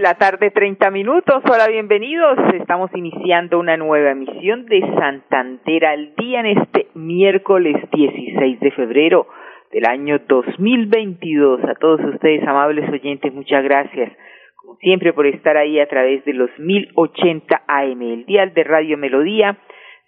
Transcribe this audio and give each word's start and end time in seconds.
La 0.00 0.14
tarde, 0.14 0.50
30 0.50 0.90
minutos. 0.90 1.42
Hola, 1.44 1.68
bienvenidos. 1.68 2.38
Estamos 2.54 2.90
iniciando 2.94 3.58
una 3.58 3.76
nueva 3.76 4.12
emisión 4.12 4.64
de 4.64 4.80
Santander 4.98 5.84
al 5.84 6.14
día 6.16 6.40
en 6.40 6.46
este 6.46 6.86
miércoles 6.94 7.76
16 7.92 8.60
de 8.60 8.70
febrero 8.70 9.26
del 9.70 9.84
año 9.84 10.18
2022. 10.26 11.62
A 11.64 11.74
todos 11.74 12.00
ustedes, 12.14 12.42
amables 12.48 12.88
oyentes, 12.90 13.34
muchas 13.34 13.62
gracias. 13.62 14.10
Como 14.56 14.76
siempre, 14.76 15.12
por 15.12 15.26
estar 15.26 15.58
ahí 15.58 15.78
a 15.78 15.86
través 15.86 16.24
de 16.24 16.32
los 16.32 16.50
1080 16.58 17.62
AM, 17.66 18.00
el 18.00 18.24
dial 18.24 18.54
de 18.54 18.64
Radio 18.64 18.96
Melodía, 18.96 19.58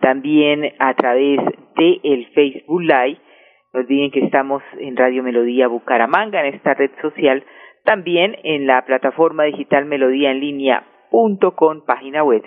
también 0.00 0.72
a 0.78 0.94
través 0.94 1.38
de 1.76 2.00
el 2.02 2.28
Facebook 2.28 2.80
Live. 2.80 3.18
No 3.74 3.80
olviden 3.80 4.10
que 4.10 4.24
estamos 4.24 4.62
en 4.78 4.96
Radio 4.96 5.22
Melodía 5.22 5.68
Bucaramanga, 5.68 6.40
en 6.40 6.54
esta 6.54 6.72
red 6.72 6.90
social 7.02 7.44
también 7.84 8.36
en 8.44 8.66
la 8.66 8.84
plataforma 8.84 9.44
digital 9.44 9.84
melodía 9.84 10.30
en 10.30 10.40
línea 10.40 10.84
punto 11.10 11.54
página 11.86 12.24
web. 12.24 12.42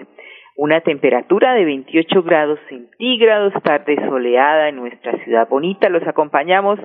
Una 0.58 0.82
temperatura 0.82 1.54
de 1.54 1.66
28 1.66 2.24
grados 2.24 2.60
centígrados, 2.70 3.54
tarde 3.64 3.96
soleada 4.08 4.70
en 4.70 4.78
nuestra 4.78 5.22
ciudad 5.24 5.48
bonita. 5.50 5.90
Los 5.90 6.08
acompañamos 6.08 6.80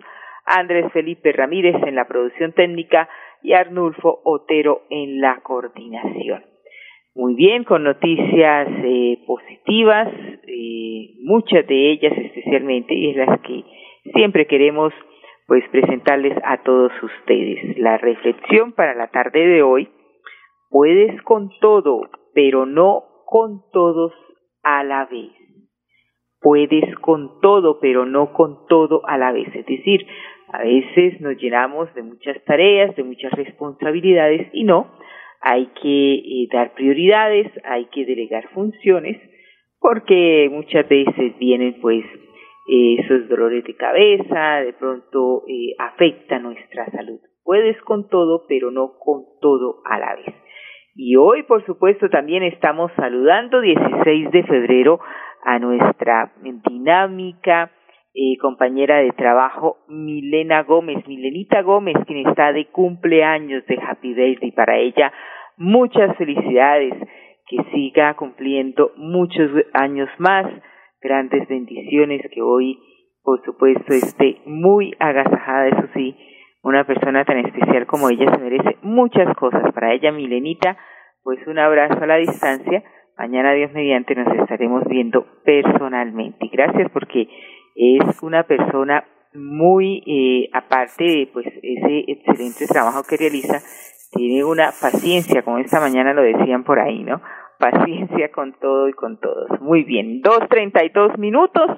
Andrés 0.44 0.92
Felipe 0.92 1.32
Ramírez 1.32 1.76
en 1.86 1.94
la 1.94 2.06
producción 2.06 2.52
técnica 2.52 3.08
y 3.42 3.52
Arnulfo 3.52 4.20
Otero 4.24 4.82
en 4.90 5.20
la 5.20 5.40
coordinación. 5.42 6.44
Muy 7.14 7.34
bien, 7.34 7.64
con 7.64 7.84
noticias 7.84 8.68
eh, 8.84 9.18
positivas, 9.26 10.08
eh, 10.46 11.14
muchas 11.22 11.66
de 11.66 11.90
ellas 11.92 12.12
especialmente, 12.16 12.94
y 12.94 13.10
es 13.10 13.16
las 13.16 13.40
que 13.40 13.64
siempre 14.14 14.46
queremos 14.46 14.92
pues 15.50 15.68
presentarles 15.72 16.38
a 16.44 16.62
todos 16.62 16.92
ustedes. 17.02 17.76
La 17.76 17.98
reflexión 17.98 18.70
para 18.70 18.94
la 18.94 19.08
tarde 19.08 19.48
de 19.48 19.64
hoy, 19.64 19.88
puedes 20.70 21.20
con 21.22 21.50
todo, 21.60 22.02
pero 22.32 22.66
no 22.66 23.02
con 23.26 23.64
todos 23.72 24.12
a 24.62 24.84
la 24.84 25.06
vez. 25.06 25.32
Puedes 26.40 26.94
con 27.00 27.40
todo, 27.40 27.80
pero 27.80 28.06
no 28.06 28.32
con 28.32 28.64
todo 28.68 29.02
a 29.08 29.18
la 29.18 29.32
vez. 29.32 29.48
Es 29.52 29.66
decir, 29.66 30.06
a 30.52 30.62
veces 30.62 31.20
nos 31.20 31.36
llenamos 31.36 31.92
de 31.94 32.04
muchas 32.04 32.40
tareas, 32.44 32.94
de 32.94 33.02
muchas 33.02 33.32
responsabilidades 33.32 34.50
y 34.52 34.62
no, 34.62 34.86
hay 35.40 35.66
que 35.82 36.14
eh, 36.14 36.48
dar 36.52 36.74
prioridades, 36.74 37.50
hay 37.64 37.86
que 37.86 38.04
delegar 38.04 38.46
funciones, 38.50 39.20
porque 39.80 40.48
muchas 40.48 40.88
veces 40.88 41.36
vienen 41.40 41.80
pues 41.80 42.04
esos 42.70 43.28
dolores 43.28 43.64
de 43.64 43.74
cabeza, 43.74 44.60
de 44.60 44.72
pronto 44.74 45.42
eh, 45.48 45.74
afecta 45.78 46.38
nuestra 46.38 46.88
salud. 46.90 47.18
Puedes 47.42 47.80
con 47.82 48.08
todo, 48.08 48.44
pero 48.48 48.70
no 48.70 48.92
con 48.98 49.24
todo 49.40 49.82
a 49.84 49.98
la 49.98 50.14
vez. 50.14 50.34
Y 50.94 51.16
hoy, 51.16 51.42
por 51.42 51.64
supuesto, 51.66 52.08
también 52.08 52.44
estamos 52.44 52.92
saludando 52.94 53.60
16 53.60 54.30
de 54.30 54.42
febrero 54.44 55.00
a 55.44 55.58
nuestra 55.58 56.32
dinámica 56.42 57.72
eh, 58.14 58.36
compañera 58.40 58.98
de 58.98 59.12
trabajo 59.12 59.78
Milena 59.88 60.62
Gómez, 60.62 61.06
Milenita 61.08 61.62
Gómez, 61.62 61.96
quien 62.06 62.26
está 62.26 62.52
de 62.52 62.66
cumpleaños 62.66 63.64
de 63.66 63.78
Happy 63.80 64.14
Birthday. 64.14 64.52
Para 64.52 64.78
ella, 64.78 65.12
muchas 65.56 66.16
felicidades, 66.16 66.94
que 67.48 67.64
siga 67.72 68.14
cumpliendo 68.14 68.92
muchos 68.96 69.50
años 69.72 70.08
más 70.18 70.46
grandes 71.00 71.48
bendiciones, 71.48 72.22
que 72.32 72.42
hoy, 72.42 72.78
por 73.22 73.42
supuesto, 73.44 73.92
esté 73.92 74.40
muy 74.46 74.94
agasajada, 74.98 75.68
eso 75.68 75.88
sí, 75.94 76.16
una 76.62 76.84
persona 76.84 77.24
tan 77.24 77.38
especial 77.38 77.86
como 77.86 78.10
ella 78.10 78.30
se 78.30 78.38
merece 78.38 78.76
muchas 78.82 79.34
cosas. 79.36 79.72
Para 79.72 79.92
ella, 79.94 80.12
Milenita, 80.12 80.76
pues 81.22 81.38
un 81.46 81.58
abrazo 81.58 82.02
a 82.02 82.06
la 82.06 82.16
distancia. 82.16 82.82
Mañana, 83.16 83.52
Dios 83.52 83.72
mediante, 83.72 84.14
nos 84.14 84.34
estaremos 84.34 84.84
viendo 84.86 85.26
personalmente. 85.44 86.48
Gracias 86.52 86.90
porque 86.92 87.28
es 87.74 88.22
una 88.22 88.44
persona 88.44 89.04
muy, 89.34 90.02
eh, 90.06 90.50
aparte 90.52 91.04
de 91.04 91.30
pues 91.32 91.46
ese 91.46 92.04
excelente 92.08 92.66
trabajo 92.66 93.02
que 93.08 93.16
realiza, 93.16 93.60
tiene 94.12 94.44
una 94.44 94.72
paciencia, 94.80 95.42
como 95.42 95.58
esta 95.58 95.80
mañana 95.80 96.12
lo 96.12 96.22
decían 96.22 96.64
por 96.64 96.80
ahí, 96.80 97.04
¿no? 97.04 97.22
Paciencia 97.60 98.32
con 98.32 98.54
todo 98.58 98.88
y 98.88 98.92
con 98.92 99.20
todos. 99.20 99.60
Muy 99.60 99.84
bien, 99.84 100.20
dos 100.22 100.40
treinta 100.48 100.84
y 100.84 100.88
dos 100.88 101.16
minutos 101.18 101.70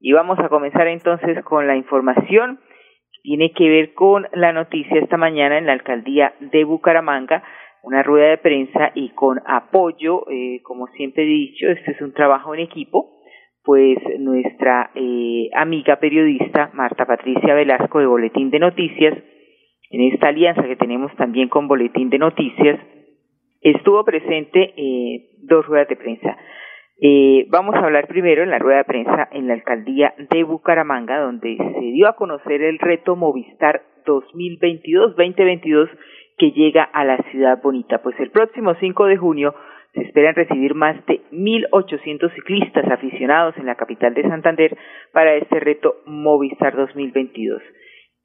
y 0.00 0.12
vamos 0.12 0.38
a 0.38 0.48
comenzar 0.48 0.86
entonces 0.86 1.44
con 1.44 1.66
la 1.66 1.76
información 1.76 2.60
tiene 3.24 3.52
que 3.52 3.68
ver 3.70 3.94
con 3.94 4.26
la 4.34 4.52
noticia 4.52 5.00
esta 5.00 5.16
mañana 5.16 5.56
en 5.56 5.64
la 5.64 5.72
alcaldía 5.72 6.34
de 6.40 6.62
Bucaramanga, 6.64 7.42
una 7.82 8.02
rueda 8.02 8.28
de 8.28 8.36
prensa 8.36 8.92
y 8.94 9.08
con 9.14 9.40
apoyo, 9.46 10.30
eh, 10.30 10.60
como 10.62 10.88
siempre 10.88 11.22
he 11.22 11.26
dicho, 11.26 11.66
este 11.68 11.92
es 11.92 12.02
un 12.02 12.12
trabajo 12.12 12.54
en 12.54 12.60
equipo, 12.60 13.14
pues 13.64 13.96
nuestra 14.18 14.90
eh, 14.94 15.48
amiga 15.54 15.96
periodista 15.96 16.70
Marta 16.74 17.06
Patricia 17.06 17.54
Velasco 17.54 17.98
de 17.98 18.06
Boletín 18.06 18.50
de 18.50 18.58
Noticias, 18.58 19.16
en 19.88 20.12
esta 20.12 20.28
alianza 20.28 20.62
que 20.64 20.76
tenemos 20.76 21.10
también 21.16 21.48
con 21.48 21.66
Boletín 21.66 22.10
de 22.10 22.18
Noticias, 22.18 22.78
estuvo 23.64 24.04
presente 24.04 24.74
eh, 24.76 25.30
dos 25.42 25.66
ruedas 25.66 25.88
de 25.88 25.96
prensa. 25.96 26.36
Eh, 27.00 27.46
vamos 27.48 27.74
a 27.74 27.84
hablar 27.84 28.06
primero 28.06 28.42
en 28.42 28.50
la 28.50 28.58
rueda 28.58 28.78
de 28.78 28.84
prensa 28.84 29.28
en 29.32 29.48
la 29.48 29.54
alcaldía 29.54 30.14
de 30.30 30.44
Bucaramanga, 30.44 31.18
donde 31.18 31.56
se 31.56 31.80
dio 31.80 32.06
a 32.06 32.14
conocer 32.14 32.62
el 32.62 32.78
reto 32.78 33.16
Movistar 33.16 33.82
2022-2022 34.06 35.88
que 36.36 36.52
llega 36.52 36.84
a 36.84 37.04
la 37.04 37.16
ciudad 37.30 37.60
bonita. 37.62 38.02
Pues 38.02 38.18
el 38.20 38.30
próximo 38.30 38.74
5 38.78 39.06
de 39.06 39.16
junio 39.16 39.54
se 39.94 40.02
esperan 40.02 40.34
recibir 40.34 40.74
más 40.74 41.04
de 41.06 41.20
1.800 41.32 42.32
ciclistas 42.34 42.84
aficionados 42.90 43.56
en 43.56 43.66
la 43.66 43.76
capital 43.76 44.12
de 44.14 44.22
Santander 44.22 44.76
para 45.12 45.34
este 45.34 45.58
reto 45.60 45.96
Movistar 46.06 46.76
2022 46.76 47.62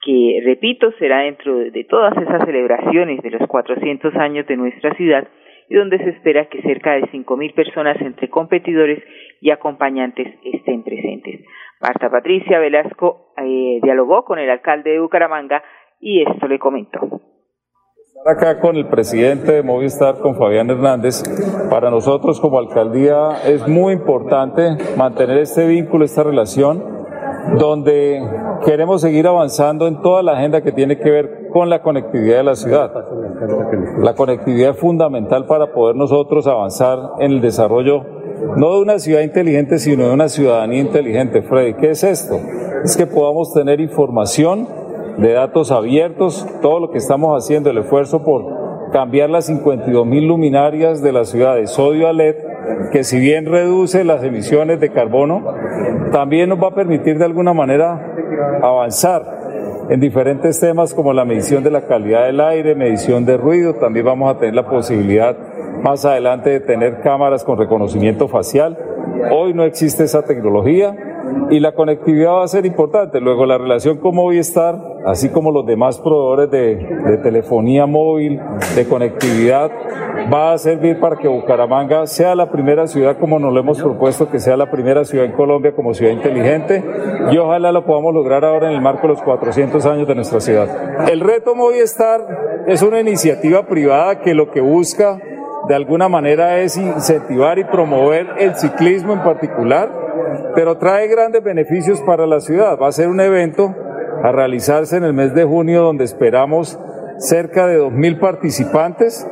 que, 0.02 0.40
repito, 0.44 0.92
será 0.98 1.20
dentro 1.20 1.56
de 1.56 1.84
todas 1.84 2.16
esas 2.16 2.44
celebraciones 2.44 3.22
de 3.22 3.30
los 3.30 3.46
400 3.48 4.14
años 4.16 4.46
de 4.46 4.56
nuestra 4.56 4.94
ciudad 4.94 5.28
y 5.68 5.76
donde 5.76 5.98
se 5.98 6.10
espera 6.10 6.46
que 6.46 6.62
cerca 6.62 6.92
de 6.92 7.02
5.000 7.02 7.54
personas 7.54 7.96
entre 8.00 8.28
competidores 8.28 9.02
y 9.40 9.50
acompañantes 9.50 10.26
estén 10.42 10.82
presentes. 10.82 11.42
Marta 11.80 12.10
Patricia 12.10 12.58
Velasco 12.58 13.32
eh, 13.36 13.78
dialogó 13.82 14.24
con 14.24 14.38
el 14.38 14.50
alcalde 14.50 14.90
de 14.90 15.00
Bucaramanga 15.00 15.62
y 16.00 16.22
esto 16.22 16.48
le 16.48 16.58
comentó. 16.58 17.20
Estar 18.04 18.36
acá 18.36 18.60
con 18.60 18.76
el 18.76 18.88
presidente 18.88 19.52
de 19.52 19.62
Movistar, 19.62 20.18
con 20.20 20.34
Fabián 20.36 20.68
Hernández, 20.68 21.22
para 21.70 21.90
nosotros 21.90 22.40
como 22.40 22.58
alcaldía 22.58 23.30
es 23.46 23.66
muy 23.68 23.92
importante 23.92 24.62
mantener 24.96 25.38
este 25.38 25.66
vínculo, 25.66 26.04
esta 26.04 26.24
relación 26.24 26.99
donde 27.58 28.22
queremos 28.64 29.00
seguir 29.00 29.26
avanzando 29.26 29.86
en 29.86 30.00
toda 30.02 30.22
la 30.22 30.32
agenda 30.32 30.62
que 30.62 30.72
tiene 30.72 30.98
que 30.98 31.10
ver 31.10 31.48
con 31.52 31.68
la 31.68 31.82
conectividad 31.82 32.38
de 32.38 32.44
la 32.44 32.54
ciudad. 32.54 32.92
La 33.98 34.14
conectividad 34.14 34.70
es 34.70 34.78
fundamental 34.78 35.46
para 35.46 35.72
poder 35.72 35.96
nosotros 35.96 36.46
avanzar 36.46 36.98
en 37.18 37.32
el 37.32 37.40
desarrollo 37.40 38.04
no 38.56 38.74
de 38.74 38.82
una 38.82 38.98
ciudad 38.98 39.20
inteligente, 39.20 39.78
sino 39.78 40.08
de 40.08 40.14
una 40.14 40.28
ciudadanía 40.28 40.80
inteligente. 40.80 41.42
Freddy, 41.42 41.74
¿qué 41.74 41.90
es 41.90 42.04
esto? 42.04 42.38
Es 42.84 42.96
que 42.96 43.06
podamos 43.06 43.52
tener 43.52 43.80
información 43.80 44.66
de 45.18 45.32
datos 45.32 45.70
abiertos, 45.70 46.46
todo 46.62 46.80
lo 46.80 46.90
que 46.90 46.98
estamos 46.98 47.36
haciendo, 47.36 47.70
el 47.70 47.78
esfuerzo 47.78 48.22
por 48.22 48.90
cambiar 48.92 49.30
las 49.30 49.46
52 49.46 50.06
mil 50.06 50.26
luminarias 50.26 51.02
de 51.02 51.12
la 51.12 51.24
ciudad 51.24 51.56
de 51.56 51.66
sodio 51.66 52.08
a 52.08 52.12
LED 52.12 52.36
que 52.92 53.04
si 53.04 53.18
bien 53.18 53.46
reduce 53.46 54.04
las 54.04 54.22
emisiones 54.24 54.80
de 54.80 54.90
carbono, 54.90 55.54
también 56.12 56.48
nos 56.48 56.62
va 56.62 56.68
a 56.68 56.74
permitir 56.74 57.18
de 57.18 57.24
alguna 57.24 57.52
manera 57.52 58.14
avanzar 58.62 59.40
en 59.90 60.00
diferentes 60.00 60.60
temas 60.60 60.94
como 60.94 61.12
la 61.12 61.24
medición 61.24 61.64
de 61.64 61.70
la 61.70 61.82
calidad 61.82 62.26
del 62.26 62.40
aire, 62.40 62.74
medición 62.74 63.26
de 63.26 63.36
ruido, 63.36 63.74
también 63.74 64.06
vamos 64.06 64.34
a 64.34 64.38
tener 64.38 64.54
la 64.54 64.68
posibilidad 64.68 65.36
más 65.82 66.04
adelante 66.04 66.50
de 66.50 66.60
tener 66.60 67.00
cámaras 67.00 67.42
con 67.42 67.58
reconocimiento 67.58 68.28
facial. 68.28 68.78
Hoy 69.32 69.52
no 69.52 69.64
existe 69.64 70.04
esa 70.04 70.22
tecnología 70.22 70.94
y 71.50 71.60
la 71.60 71.72
conectividad 71.72 72.32
va 72.32 72.44
a 72.44 72.48
ser 72.48 72.66
importante. 72.66 73.20
Luego 73.20 73.46
la 73.46 73.58
relación 73.58 73.98
con 73.98 74.14
Movistar 74.14 74.90
así 75.04 75.30
como 75.30 75.50
los 75.50 75.66
demás 75.66 75.98
proveedores 75.98 76.50
de, 76.50 77.18
telefonía 77.22 77.86
móvil, 77.86 78.40
de 78.74 78.86
conectividad, 78.86 79.70
va 80.32 80.52
a 80.52 80.58
servir 80.58 81.00
para 81.00 81.16
que 81.16 81.28
Bucaramanga 81.28 82.06
sea 82.06 82.34
la 82.34 82.50
primera 82.50 82.86
ciudad 82.86 83.18
como 83.18 83.38
nos 83.38 83.52
lo 83.52 83.60
hemos 83.60 83.80
propuesto, 83.80 84.30
que 84.30 84.38
sea 84.38 84.56
la 84.56 84.70
primera 84.70 85.04
ciudad 85.04 85.24
en 85.24 85.32
Colombia 85.32 85.74
como 85.74 85.94
ciudad 85.94 86.12
inteligente 86.12 86.82
y 87.30 87.38
ojalá 87.38 87.72
lo 87.72 87.84
podamos 87.84 88.14
lograr 88.14 88.44
ahora 88.44 88.68
en 88.68 88.74
el 88.74 88.82
marco 88.82 89.02
de 89.02 89.08
los 89.08 89.22
400 89.22 89.84
años 89.86 90.06
de 90.06 90.14
nuestra 90.14 90.40
ciudad. 90.40 91.08
El 91.08 91.20
reto 91.20 91.54
Movistar 91.54 92.64
es 92.66 92.82
una 92.82 93.00
iniciativa 93.00 93.66
privada 93.66 94.20
que 94.20 94.34
lo 94.34 94.50
que 94.50 94.60
busca 94.60 95.18
de 95.68 95.74
alguna 95.74 96.08
manera 96.08 96.58
es 96.58 96.76
incentivar 96.76 97.58
y 97.58 97.64
promover 97.64 98.26
el 98.38 98.56
ciclismo 98.56 99.12
en 99.12 99.22
particular, 99.22 99.90
pero 100.54 100.78
trae 100.78 101.08
grandes 101.08 101.42
beneficios 101.42 102.00
para 102.02 102.26
la 102.26 102.40
ciudad. 102.40 102.78
Va 102.80 102.88
a 102.88 102.92
ser 102.92 103.08
un 103.08 103.20
evento 103.20 103.74
a 104.22 104.32
realizarse 104.32 104.96
en 104.96 105.04
el 105.04 105.12
mes 105.12 105.34
de 105.34 105.44
junio 105.44 105.82
donde 105.82 106.04
esperamos 106.04 106.78
cerca 107.18 107.66
de 107.66 107.80
2.000 107.80 108.20
participantes 108.20 109.26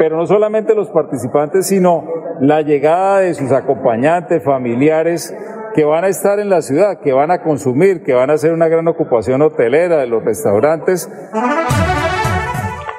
pero 0.00 0.16
no 0.16 0.24
solamente 0.24 0.74
los 0.74 0.88
participantes, 0.88 1.68
sino 1.68 2.06
la 2.40 2.62
llegada 2.62 3.20
de 3.20 3.34
sus 3.34 3.52
acompañantes, 3.52 4.42
familiares, 4.42 5.36
que 5.74 5.84
van 5.84 6.04
a 6.04 6.08
estar 6.08 6.38
en 6.40 6.48
la 6.48 6.62
ciudad, 6.62 7.02
que 7.02 7.12
van 7.12 7.30
a 7.30 7.42
consumir, 7.42 8.02
que 8.02 8.14
van 8.14 8.30
a 8.30 8.32
hacer 8.32 8.54
una 8.54 8.68
gran 8.68 8.88
ocupación 8.88 9.42
hotelera 9.42 9.98
de 9.98 10.06
los 10.06 10.24
restaurantes. 10.24 11.06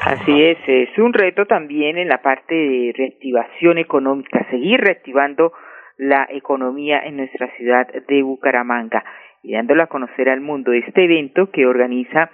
Así 0.06 0.44
es, 0.44 0.60
es 0.68 0.96
un 1.00 1.12
reto 1.14 1.48
también 1.48 1.98
en 1.98 2.08
la 2.08 2.22
parte 2.22 2.54
de 2.54 2.94
reactivación 2.96 3.80
económica, 3.80 4.46
seguir 4.52 4.80
reactivando 4.80 5.54
la 6.02 6.28
economía 6.32 7.00
en 7.06 7.18
nuestra 7.18 7.48
ciudad 7.58 7.88
de 8.08 8.24
Bucaramanga 8.24 9.04
y 9.44 9.54
dándolo 9.54 9.84
a 9.84 9.88
conocer 9.88 10.30
al 10.30 10.42
mundo. 10.42 10.74
Este 10.74 11.04
evento 11.04 11.52
que 11.52 11.68
organiza 11.68 12.32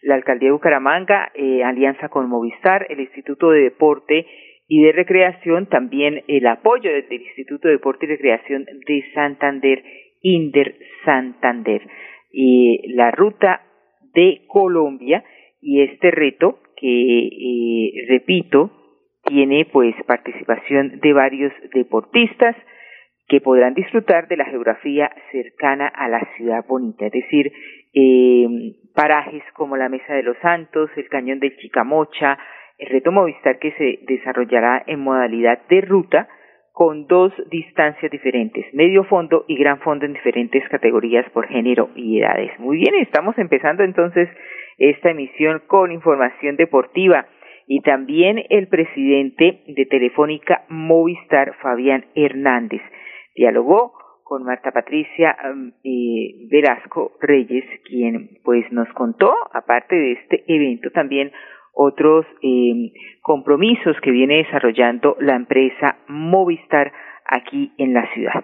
la 0.00 0.14
Alcaldía 0.14 0.48
de 0.48 0.52
Bucaramanga, 0.52 1.30
eh, 1.34 1.62
alianza 1.62 2.08
con 2.08 2.30
Movistar, 2.30 2.86
el 2.88 2.98
Instituto 3.00 3.50
de 3.50 3.60
Deporte 3.60 4.26
y 4.66 4.82
de 4.82 4.92
Recreación, 4.92 5.66
también 5.66 6.22
el 6.28 6.46
apoyo 6.46 6.90
del 6.90 7.12
Instituto 7.12 7.68
de 7.68 7.74
Deporte 7.74 8.06
y 8.06 8.08
Recreación 8.08 8.64
de 8.64 9.04
Santander, 9.12 9.84
Inder 10.22 10.76
Santander, 11.04 11.82
y 12.32 12.94
la 12.94 13.10
ruta 13.10 13.60
de 14.14 14.44
Colombia 14.46 15.22
y 15.60 15.82
este 15.82 16.10
reto 16.10 16.58
que, 16.74 17.26
eh, 17.26 18.06
repito, 18.08 18.70
tiene 19.26 19.66
pues 19.70 19.94
participación 20.06 21.00
de 21.00 21.12
varios 21.12 21.52
deportistas 21.74 22.56
que 23.30 23.40
podrán 23.40 23.74
disfrutar 23.74 24.26
de 24.26 24.36
la 24.36 24.44
geografía 24.44 25.08
cercana 25.30 25.86
a 25.86 26.08
la 26.08 26.20
ciudad 26.36 26.64
bonita, 26.66 27.06
es 27.06 27.12
decir, 27.12 27.52
eh, 27.94 28.46
parajes 28.92 29.44
como 29.54 29.76
la 29.76 29.88
Mesa 29.88 30.14
de 30.14 30.24
los 30.24 30.36
Santos, 30.38 30.90
el 30.96 31.08
Cañón 31.08 31.38
del 31.38 31.56
Chicamocha, 31.56 32.36
el 32.76 32.88
reto 32.88 33.12
Movistar 33.12 33.60
que 33.60 33.70
se 33.72 34.00
desarrollará 34.02 34.82
en 34.84 34.98
modalidad 34.98 35.60
de 35.68 35.80
ruta 35.80 36.28
con 36.72 37.06
dos 37.06 37.32
distancias 37.50 38.10
diferentes, 38.10 38.66
medio 38.74 39.04
fondo 39.04 39.44
y 39.46 39.56
gran 39.56 39.78
fondo 39.78 40.06
en 40.06 40.14
diferentes 40.14 40.68
categorías 40.68 41.28
por 41.30 41.46
género 41.46 41.90
y 41.94 42.18
edades. 42.18 42.58
Muy 42.58 42.78
bien, 42.78 42.96
estamos 42.96 43.38
empezando 43.38 43.84
entonces 43.84 44.28
esta 44.76 45.10
emisión 45.10 45.62
con 45.68 45.92
información 45.92 46.56
deportiva 46.56 47.26
y 47.68 47.82
también 47.82 48.42
el 48.50 48.66
presidente 48.66 49.60
de 49.68 49.86
Telefónica 49.86 50.64
Movistar, 50.68 51.54
Fabián 51.62 52.06
Hernández, 52.16 52.82
dialogó 53.40 53.94
con 54.22 54.44
Marta 54.44 54.70
Patricia 54.70 55.34
eh, 55.82 56.46
Velasco 56.50 57.12
Reyes, 57.20 57.64
quien 57.88 58.38
pues 58.44 58.70
nos 58.70 58.86
contó, 58.90 59.32
aparte 59.52 59.96
de 59.96 60.12
este 60.12 60.44
evento, 60.46 60.90
también 60.90 61.32
otros 61.72 62.26
eh, 62.42 62.92
compromisos 63.22 63.96
que 64.02 64.10
viene 64.10 64.44
desarrollando 64.44 65.16
la 65.20 65.36
empresa 65.36 65.96
Movistar 66.08 66.92
aquí 67.30 67.72
en 67.78 67.94
la 67.94 68.02
ciudad. 68.12 68.42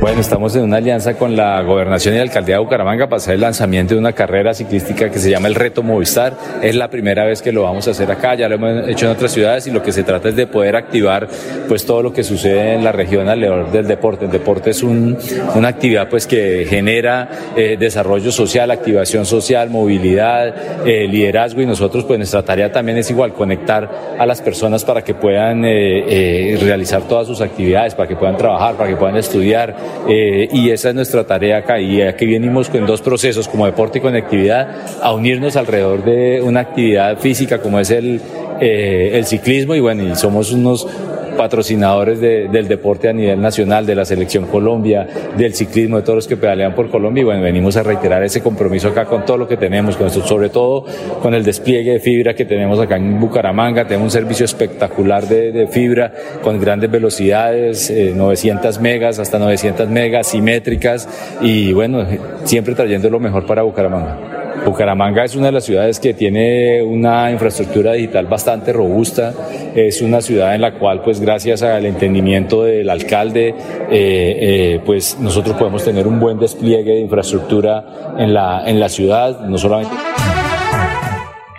Bueno, 0.00 0.20
estamos 0.20 0.54
en 0.56 0.64
una 0.64 0.76
alianza 0.78 1.16
con 1.16 1.34
la 1.34 1.62
Gobernación 1.62 2.14
y 2.14 2.18
la 2.18 2.24
Alcaldía 2.24 2.56
de 2.56 2.62
Bucaramanga 2.62 3.06
para 3.06 3.16
hacer 3.16 3.34
el 3.34 3.40
lanzamiento 3.40 3.94
de 3.94 4.00
una 4.00 4.12
carrera 4.12 4.52
ciclística 4.52 5.10
que 5.10 5.18
se 5.18 5.30
llama 5.30 5.48
el 5.48 5.54
Reto 5.54 5.82
Movistar. 5.82 6.34
Es 6.62 6.74
la 6.74 6.90
primera 6.90 7.24
vez 7.24 7.40
que 7.40 7.52
lo 7.52 7.62
vamos 7.62 7.88
a 7.88 7.92
hacer 7.92 8.10
acá, 8.10 8.34
ya 8.34 8.48
lo 8.48 8.56
hemos 8.56 8.86
hecho 8.88 9.06
en 9.06 9.12
otras 9.12 9.32
ciudades 9.32 9.66
y 9.66 9.70
lo 9.70 9.82
que 9.82 9.92
se 9.92 10.02
trata 10.02 10.28
es 10.28 10.36
de 10.36 10.46
poder 10.46 10.76
activar 10.76 11.28
pues 11.68 11.86
todo 11.86 12.02
lo 12.02 12.12
que 12.12 12.22
sucede 12.22 12.74
en 12.74 12.84
la 12.84 12.92
región 12.92 13.28
alrededor 13.28 13.70
del 13.70 13.86
deporte. 13.86 14.26
El 14.26 14.30
deporte 14.30 14.70
es 14.70 14.82
un, 14.82 15.16
una 15.54 15.68
actividad 15.68 16.10
pues 16.10 16.26
que 16.26 16.66
genera 16.68 17.28
eh, 17.56 17.76
desarrollo 17.78 18.30
social, 18.30 18.70
activación 18.70 19.24
social, 19.24 19.70
movilidad, 19.70 20.86
eh, 20.86 21.08
liderazgo 21.08 21.62
y 21.62 21.66
nosotros 21.66 22.04
pues 22.04 22.18
nuestra 22.18 22.42
tarea 22.42 22.70
también 22.70 22.98
es 22.98 23.10
igual 23.10 23.32
conectar 23.32 23.88
a 24.18 24.26
las 24.26 24.42
personas 24.42 24.84
para 24.84 25.02
que 25.02 25.14
puedan 25.14 25.64
eh, 25.64 26.58
realizar 26.60 27.02
todas 27.08 27.26
sus 27.26 27.40
actividades, 27.40 27.73
para 27.94 28.08
que 28.08 28.16
puedan 28.16 28.36
trabajar, 28.36 28.76
para 28.76 28.88
que 28.88 28.96
puedan 28.96 29.16
estudiar 29.16 29.74
eh, 30.08 30.48
y 30.52 30.70
esa 30.70 30.90
es 30.90 30.94
nuestra 30.94 31.24
tarea 31.24 31.58
acá. 31.58 31.80
Y 31.80 32.02
aquí 32.02 32.26
venimos 32.26 32.68
con 32.68 32.86
dos 32.86 33.02
procesos, 33.02 33.48
como 33.48 33.66
deporte 33.66 33.98
y 33.98 34.00
conectividad, 34.00 34.68
a 35.02 35.12
unirnos 35.12 35.56
alrededor 35.56 36.04
de 36.04 36.40
una 36.40 36.60
actividad 36.60 37.18
física 37.18 37.58
como 37.58 37.80
es 37.80 37.90
el, 37.90 38.20
eh, 38.60 39.10
el 39.14 39.26
ciclismo 39.26 39.74
y 39.74 39.80
bueno, 39.80 40.04
y 40.04 40.14
somos 40.14 40.52
unos 40.52 40.86
patrocinadores 41.36 42.20
del 42.20 42.68
deporte 42.68 43.08
a 43.08 43.12
nivel 43.12 43.40
nacional, 43.40 43.86
de 43.86 43.94
la 43.94 44.04
selección 44.04 44.46
Colombia, 44.46 45.06
del 45.36 45.54
ciclismo, 45.54 45.96
de 45.96 46.02
todos 46.02 46.16
los 46.16 46.28
que 46.28 46.36
pedalean 46.36 46.74
por 46.74 46.90
Colombia. 46.90 47.22
Y 47.22 47.24
bueno, 47.24 47.42
venimos 47.42 47.76
a 47.76 47.82
reiterar 47.82 48.22
ese 48.22 48.42
compromiso 48.42 48.88
acá 48.88 49.04
con 49.06 49.24
todo 49.24 49.36
lo 49.36 49.48
que 49.48 49.56
tenemos, 49.56 49.96
con 49.96 50.10
sobre 50.10 50.48
todo 50.48 50.84
con 51.22 51.34
el 51.34 51.44
despliegue 51.44 51.92
de 51.92 52.00
fibra 52.00 52.34
que 52.34 52.44
tenemos 52.44 52.78
acá 52.78 52.96
en 52.96 53.20
Bucaramanga. 53.20 53.84
Tenemos 53.84 54.06
un 54.06 54.10
servicio 54.10 54.44
espectacular 54.44 55.26
de, 55.28 55.66
fibra 55.70 56.12
con 56.42 56.60
grandes 56.60 56.90
velocidades, 56.90 57.90
900 57.90 58.76
eh, 58.76 58.80
megas 58.80 59.18
hasta 59.18 59.38
900 59.38 59.88
megas, 59.88 60.28
simétricas 60.28 61.08
y 61.40 61.72
bueno, 61.72 62.06
siempre 62.44 62.74
trayendo 62.74 63.10
lo 63.10 63.20
mejor 63.20 63.46
para 63.46 63.62
Bucaramanga. 63.62 64.33
Bucaramanga 64.64 65.24
es 65.24 65.36
una 65.36 65.46
de 65.46 65.52
las 65.52 65.64
ciudades 65.64 66.00
que 66.00 66.14
tiene 66.14 66.82
una 66.82 67.30
infraestructura 67.30 67.92
digital 67.92 68.26
bastante 68.26 68.72
robusta, 68.72 69.32
es 69.74 70.00
una 70.00 70.20
ciudad 70.20 70.54
en 70.54 70.60
la 70.60 70.78
cual 70.78 71.02
pues 71.02 71.20
gracias 71.20 71.62
al 71.62 71.84
entendimiento 71.86 72.64
del 72.64 72.88
alcalde 72.88 73.48
eh, 73.48 73.54
eh, 73.90 74.80
pues 74.84 75.18
nosotros 75.20 75.56
podemos 75.56 75.84
tener 75.84 76.06
un 76.06 76.20
buen 76.20 76.38
despliegue 76.38 76.92
de 76.92 77.00
infraestructura 77.00 78.14
en 78.18 78.32
la, 78.32 78.62
en 78.66 78.80
la 78.80 78.88
ciudad, 78.88 79.46
no 79.46 79.58
solamente... 79.58 79.94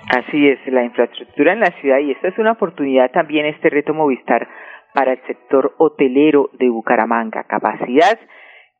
Así 0.08 0.48
es, 0.48 0.60
la 0.68 0.84
infraestructura 0.84 1.54
en 1.54 1.60
la 1.60 1.72
ciudad 1.82 2.00
y 2.00 2.12
esta 2.12 2.30
es 2.30 2.38
una 2.38 2.54
oportunidad 2.54 3.12
también 3.12 3.46
este 3.46 3.70
reto 3.70 3.94
Movistar 3.94 4.48
para 4.94 5.14
el 5.14 5.20
sector 5.28 5.74
hotelero 5.78 6.50
de 6.54 6.70
Bucaramanga. 6.70 7.44
Capacidad 7.44 8.18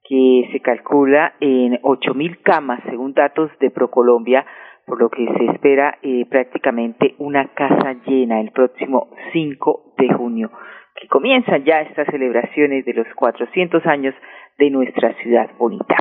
que 0.08 0.50
se 0.52 0.60
calcula 0.60 1.34
en 1.40 1.80
ocho 1.82 2.14
mil 2.14 2.42
camas 2.42 2.80
según 2.90 3.14
datos 3.14 3.50
de 3.60 3.72
Procolombia, 3.72 4.46
por 4.86 5.00
lo 5.00 5.10
que 5.10 5.26
se 5.26 5.46
espera 5.52 5.98
eh, 6.04 6.26
prácticamente 6.30 7.16
una 7.18 7.48
casa 7.54 7.96
llena 8.06 8.40
el 8.40 8.52
próximo 8.52 9.10
5 9.34 9.96
de 9.98 10.14
junio, 10.14 10.52
que 10.96 11.08
comienzan 11.08 11.64
ya 11.64 11.82
estas 11.82 12.08
celebraciones 12.08 12.86
de 12.86 12.94
los 12.94 13.08
400 13.16 13.84
años 13.88 14.14
de 14.60 14.70
nuestra 14.70 15.14
ciudad 15.16 15.50
bonita. 15.58 15.96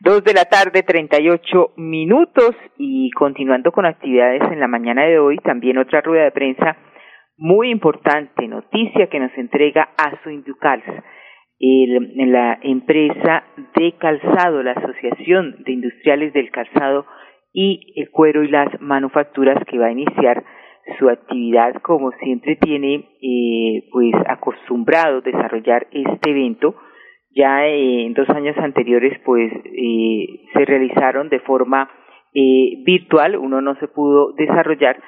Dos 0.00 0.22
de 0.22 0.34
la 0.34 0.44
tarde, 0.44 0.82
38 0.82 1.72
minutos 1.78 2.54
y 2.76 3.10
continuando 3.12 3.72
con 3.72 3.86
actividades 3.86 4.42
en 4.52 4.60
la 4.60 4.68
mañana 4.68 5.04
de 5.04 5.18
hoy, 5.18 5.38
también 5.38 5.78
otra 5.78 6.02
rueda 6.02 6.24
de 6.24 6.32
prensa 6.32 6.76
muy 7.38 7.70
importante, 7.70 8.46
noticia 8.46 9.08
que 9.08 9.18
nos 9.18 9.32
entrega 9.36 9.90
Asoinducals 9.96 10.84
el, 11.58 12.32
la 12.32 12.58
empresa 12.62 13.44
de 13.76 13.92
calzado, 13.92 14.62
la 14.62 14.72
Asociación 14.72 15.56
de 15.64 15.72
Industriales 15.72 16.32
del 16.32 16.50
Calzado 16.50 17.06
y 17.52 17.94
el 17.96 18.10
Cuero 18.10 18.42
y 18.42 18.48
las 18.48 18.80
Manufacturas 18.80 19.62
que 19.66 19.78
va 19.78 19.86
a 19.86 19.92
iniciar 19.92 20.44
su 20.98 21.08
actividad 21.08 21.74
como 21.82 22.12
siempre 22.12 22.56
tiene 22.56 23.08
eh, 23.20 23.88
pues 23.90 24.14
acostumbrado 24.28 25.20
desarrollar 25.20 25.86
este 25.90 26.30
evento. 26.30 26.76
Ya 27.34 27.66
en 27.66 28.14
dos 28.14 28.28
años 28.30 28.56
anteriores 28.58 29.18
pues 29.24 29.52
eh, 29.64 30.40
se 30.52 30.64
realizaron 30.64 31.28
de 31.28 31.40
forma 31.40 31.90
eh, 32.34 32.82
virtual 32.84 33.36
uno 33.36 33.60
no 33.62 33.74
se 33.76 33.88
pudo 33.88 34.32
desarrollar 34.32 35.00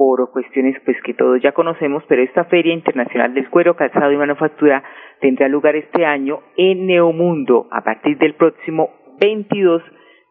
por 0.00 0.30
cuestiones 0.30 0.80
pues 0.86 0.96
que 1.04 1.12
todos 1.12 1.42
ya 1.42 1.52
conocemos, 1.52 2.02
pero 2.08 2.22
esta 2.22 2.44
Feria 2.46 2.72
Internacional 2.72 3.34
del 3.34 3.50
Cuero, 3.50 3.76
Calzado 3.76 4.10
y 4.10 4.16
Manufactura 4.16 4.82
tendrá 5.20 5.46
lugar 5.46 5.76
este 5.76 6.06
año 6.06 6.40
en 6.56 6.86
Neomundo 6.86 7.68
a 7.70 7.84
partir 7.84 8.16
del 8.16 8.32
próximo 8.32 8.88
22 9.20 9.82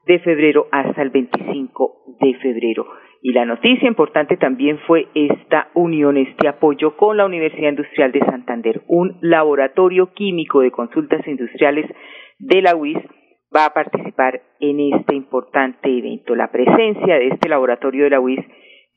de 0.07 0.17
febrero 0.21 0.65
hasta 0.71 1.03
el 1.03 1.11
25 1.11 2.15
de 2.19 2.33
febrero. 2.41 2.87
Y 3.21 3.31
la 3.31 3.45
noticia 3.45 3.87
importante 3.87 4.37
también 4.37 4.79
fue 4.87 5.05
esta 5.13 5.69
unión, 5.75 6.17
este 6.17 6.47
apoyo 6.47 6.97
con 6.97 7.17
la 7.17 7.27
Universidad 7.27 7.69
Industrial 7.69 8.11
de 8.11 8.21
Santander, 8.21 8.81
un 8.87 9.19
laboratorio 9.21 10.13
químico 10.15 10.61
de 10.61 10.71
consultas 10.71 11.27
industriales 11.27 11.85
de 12.39 12.63
la 12.63 12.75
UIS 12.75 12.97
va 13.55 13.65
a 13.65 13.73
participar 13.73 14.41
en 14.59 14.79
este 14.95 15.13
importante 15.13 15.95
evento. 15.95 16.33
La 16.33 16.51
presencia 16.51 17.19
de 17.19 17.27
este 17.27 17.49
laboratorio 17.49 18.05
de 18.05 18.09
la 18.09 18.19
UIS, 18.19 18.39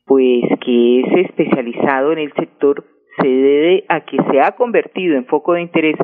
pues 0.05 0.43
que 0.65 1.01
es 1.01 1.25
especializado 1.27 2.11
en 2.11 2.19
el 2.19 2.33
sector, 2.33 2.83
se 3.21 3.27
debe 3.27 3.85
a 3.89 4.01
que 4.01 4.17
se 4.31 4.41
ha 4.41 4.51
convertido 4.51 5.15
en 5.15 5.25
foco 5.25 5.53
de 5.53 5.61
interés 5.61 5.95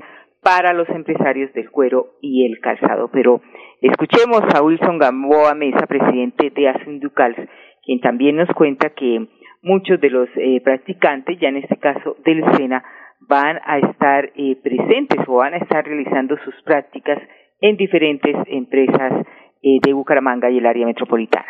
para 0.42 0.74
los 0.74 0.88
empresarios 0.90 1.52
del 1.54 1.70
cuero 1.70 2.12
y 2.22 2.46
el 2.46 2.60
calzado. 2.60 3.10
Pero 3.12 3.42
escuchemos 3.82 4.42
a 4.56 4.64
Wilson 4.64 4.98
Gamboa 4.98 5.54
Mesa, 5.56 5.86
presidente 5.88 6.50
de 6.50 6.70
Asunducals, 6.70 7.38
quien 7.84 8.00
también 8.00 8.38
nos 8.38 8.50
cuenta 8.50 8.92
que 8.92 9.28
muchos 9.62 10.00
de 10.00 10.10
los 10.10 10.30
eh, 10.36 10.62
practicantes, 10.64 11.38
ya 11.40 11.50
en 11.50 11.58
este 11.58 11.78
caso 11.78 12.16
del 12.24 12.44
SENA, 12.56 12.84
van 13.22 13.60
a 13.66 13.80
estar 13.80 14.32
eh, 14.36 14.56
presentes 14.64 15.20
o 15.28 15.36
van 15.36 15.54
a 15.54 15.58
estar 15.58 15.86
realizando 15.86 16.38
sus 16.46 16.56
prácticas 16.64 17.20
en 17.62 17.76
diferentes 17.76 18.36
empresas 18.48 19.26
eh, 19.62 19.80
de 19.84 19.94
Bucaramanga 19.94 20.50
y 20.50 20.60
el 20.60 20.66
área 20.66 20.86
metropolitana. 20.86 21.48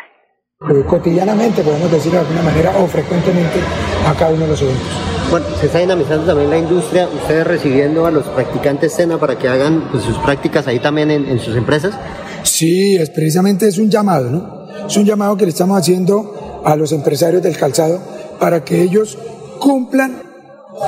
Cotidianamente, 0.86 1.62
podemos 1.62 1.90
decir 1.90 2.12
de 2.12 2.18
alguna 2.18 2.42
manera, 2.42 2.76
o 2.78 2.86
frecuentemente 2.86 3.60
a 4.06 4.12
cada 4.12 4.32
uno 4.32 4.42
de 4.42 4.48
los 4.48 4.60
eventos. 4.60 4.86
Bueno, 5.30 5.46
se 5.58 5.66
está 5.66 5.78
dinamizando 5.78 6.26
también 6.26 6.50
la 6.50 6.58
industria, 6.58 7.08
ustedes 7.08 7.46
recibiendo 7.46 8.04
a 8.04 8.10
los 8.10 8.26
practicantes 8.26 8.92
SENA 8.92 9.16
para 9.16 9.38
que 9.38 9.48
hagan 9.48 9.88
pues, 9.90 10.04
sus 10.04 10.18
prácticas 10.18 10.66
ahí 10.66 10.78
también 10.78 11.10
en, 11.10 11.24
en, 11.24 11.38
sus 11.38 11.56
empresas. 11.56 11.94
Sí, 12.42 12.96
es 12.96 13.08
precisamente 13.08 13.68
es 13.68 13.78
un 13.78 13.88
llamado, 13.88 14.28
¿no? 14.28 14.86
Es 14.86 14.94
un 14.98 15.06
llamado 15.06 15.34
que 15.38 15.46
le 15.46 15.50
estamos 15.50 15.78
haciendo 15.78 16.60
a 16.62 16.76
los 16.76 16.92
empresarios 16.92 17.42
del 17.42 17.56
calzado 17.56 17.98
para 18.38 18.62
que 18.62 18.82
ellos 18.82 19.16
cumplan 19.60 20.22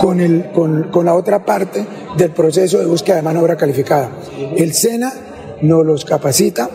con, 0.02 0.20
el, 0.20 0.50
con, 0.52 0.90
con 0.90 1.06
la 1.06 1.14
otra 1.14 1.46
parte 1.46 1.86
del 2.18 2.30
proceso 2.32 2.78
de 2.78 2.84
búsqueda 2.84 3.16
de 3.16 3.22
mano 3.22 3.38
de 3.38 3.44
obra 3.46 3.56
calificada. 3.56 4.10
El 4.54 4.74
SENA 4.74 5.14
nos 5.62 5.86
los 5.86 6.04
capacita 6.04 6.68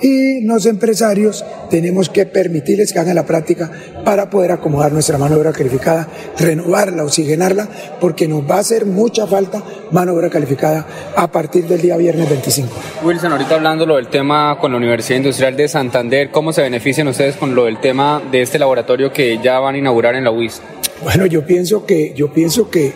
y 0.00 0.40
los 0.42 0.66
empresarios 0.66 1.44
tenemos 1.68 2.08
que 2.08 2.26
permitirles 2.26 2.92
que 2.92 2.98
hagan 2.98 3.14
la 3.14 3.26
práctica 3.26 3.70
para 4.04 4.30
poder 4.30 4.52
acomodar 4.52 4.92
nuestra 4.92 5.18
mano 5.18 5.34
de 5.34 5.40
obra 5.40 5.52
calificada, 5.52 6.08
renovarla, 6.38 7.04
oxigenarla, 7.04 7.68
porque 8.00 8.26
nos 8.26 8.48
va 8.48 8.56
a 8.56 8.60
hacer 8.60 8.86
mucha 8.86 9.26
falta 9.26 9.62
mano 9.90 10.12
de 10.12 10.18
obra 10.18 10.30
calificada 10.30 10.86
a 11.16 11.30
partir 11.30 11.66
del 11.66 11.82
día 11.82 11.96
viernes 11.96 12.28
25. 12.28 12.68
Wilson, 13.04 13.32
ahorita 13.32 13.54
hablando 13.54 13.86
lo 13.86 13.96
del 13.96 14.08
tema 14.08 14.58
con 14.58 14.72
la 14.72 14.78
Universidad 14.78 15.18
Industrial 15.18 15.56
de 15.56 15.68
Santander, 15.68 16.30
¿cómo 16.30 16.52
se 16.52 16.62
benefician 16.62 17.08
ustedes 17.08 17.36
con 17.36 17.54
lo 17.54 17.64
del 17.66 17.80
tema 17.80 18.22
de 18.30 18.42
este 18.42 18.58
laboratorio 18.58 19.12
que 19.12 19.38
ya 19.42 19.58
van 19.58 19.74
a 19.74 19.78
inaugurar 19.78 20.14
en 20.14 20.24
la 20.24 20.30
UIS? 20.30 20.62
Bueno, 21.02 21.26
yo 21.26 21.44
pienso 21.46 21.86
que, 21.86 22.12
yo 22.14 22.32
pienso 22.32 22.70
que, 22.70 22.92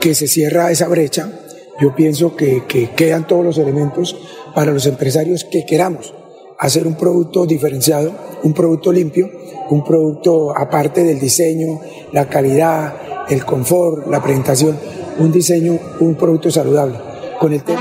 que 0.00 0.14
se 0.14 0.26
cierra 0.26 0.70
esa 0.70 0.88
brecha, 0.88 1.30
yo 1.80 1.94
pienso 1.94 2.36
que, 2.36 2.64
que 2.66 2.90
quedan 2.90 3.26
todos 3.26 3.44
los 3.44 3.58
elementos 3.58 4.16
para 4.54 4.72
los 4.72 4.86
empresarios 4.86 5.44
que 5.44 5.64
queramos 5.64 6.17
hacer 6.58 6.86
un 6.86 6.96
producto 6.96 7.46
diferenciado, 7.46 8.12
un 8.42 8.52
producto 8.52 8.92
limpio, 8.92 9.28
un 9.70 9.84
producto 9.84 10.56
aparte 10.56 11.04
del 11.04 11.18
diseño, 11.20 11.80
la 12.12 12.28
calidad, 12.28 13.28
el 13.30 13.44
confort, 13.44 14.06
la 14.08 14.22
presentación, 14.22 14.76
un 15.18 15.30
diseño, 15.30 15.72
un 16.00 16.16
producto 16.16 16.50
saludable. 16.50 16.98
Con 17.38 17.52
el 17.52 17.62
tema. 17.62 17.80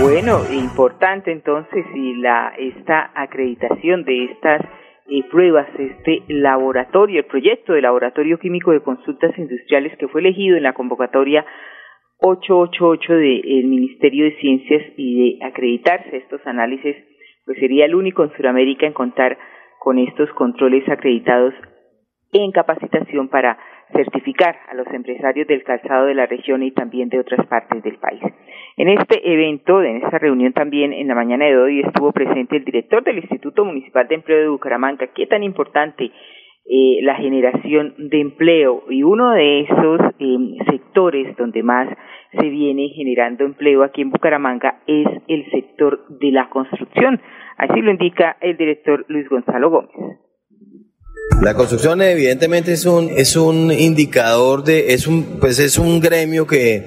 Bueno, 0.00 0.40
importante 0.50 1.32
entonces 1.32 1.84
y 1.94 2.14
la 2.14 2.52
esta 2.58 3.10
acreditación 3.14 4.04
de 4.04 4.24
estas 4.24 4.62
eh, 5.10 5.22
pruebas, 5.30 5.66
este 5.78 6.22
laboratorio, 6.28 7.20
el 7.20 7.26
proyecto 7.26 7.74
de 7.74 7.82
laboratorio 7.82 8.38
químico 8.38 8.70
de 8.70 8.80
consultas 8.80 9.36
industriales 9.36 9.96
que 9.98 10.08
fue 10.08 10.22
elegido 10.22 10.56
en 10.56 10.62
la 10.62 10.72
convocatoria 10.72 11.44
888 12.20 13.12
del 13.12 13.64
Ministerio 13.66 14.24
de 14.24 14.36
Ciencias 14.40 14.82
y 14.96 15.38
de 15.38 15.46
acreditarse 15.46 16.16
estos 16.16 16.44
análisis, 16.46 16.96
pues 17.44 17.58
sería 17.58 17.84
el 17.84 17.94
único 17.94 18.24
en 18.24 18.32
Sudamérica 18.36 18.86
en 18.86 18.92
contar 18.92 19.38
con 19.78 19.98
estos 19.98 20.28
controles 20.32 20.88
acreditados 20.88 21.54
en 22.32 22.50
capacitación 22.52 23.28
para 23.28 23.58
certificar 23.92 24.58
a 24.68 24.74
los 24.74 24.86
empresarios 24.88 25.46
del 25.46 25.62
calzado 25.62 26.06
de 26.06 26.14
la 26.14 26.26
región 26.26 26.62
y 26.62 26.72
también 26.72 27.08
de 27.08 27.20
otras 27.20 27.46
partes 27.46 27.82
del 27.82 27.96
país. 27.96 28.20
En 28.76 28.88
este 28.88 29.32
evento, 29.32 29.82
en 29.82 29.96
esta 30.04 30.18
reunión 30.18 30.52
también 30.52 30.92
en 30.92 31.08
la 31.08 31.14
mañana 31.14 31.46
de 31.46 31.56
hoy 31.56 31.80
estuvo 31.80 32.12
presente 32.12 32.56
el 32.56 32.64
director 32.64 33.02
del 33.02 33.18
Instituto 33.18 33.64
Municipal 33.64 34.06
de 34.08 34.16
Empleo 34.16 34.40
de 34.40 34.48
Bucaramanga. 34.48 35.06
Qué 35.14 35.26
tan 35.26 35.42
importante 35.42 36.10
eh, 36.70 36.98
la 37.02 37.16
generación 37.16 37.94
de 37.96 38.20
empleo 38.20 38.84
y 38.90 39.02
uno 39.02 39.30
de 39.32 39.60
esos 39.60 40.00
eh, 40.18 40.36
sectores 40.70 41.34
donde 41.38 41.62
más 41.62 41.88
se 42.38 42.46
viene 42.50 42.90
generando 42.94 43.44
empleo 43.44 43.82
aquí 43.82 44.02
en 44.02 44.10
Bucaramanga 44.10 44.82
es 44.86 45.06
el 45.28 45.50
sector 45.50 46.06
de 46.20 46.30
la 46.30 46.50
construcción. 46.50 47.22
Así 47.56 47.80
lo 47.80 47.90
indica 47.90 48.36
el 48.42 48.58
director 48.58 49.06
Luis 49.08 49.26
Gonzalo 49.30 49.70
Gómez. 49.70 49.90
La 51.42 51.54
construcción 51.54 52.02
evidentemente 52.02 52.72
es 52.72 52.84
un 52.84 53.08
es 53.16 53.34
un 53.36 53.72
indicador 53.72 54.62
de 54.62 54.92
es 54.92 55.06
un 55.06 55.38
pues 55.40 55.58
es 55.60 55.78
un 55.78 56.00
gremio 56.00 56.46
que 56.46 56.82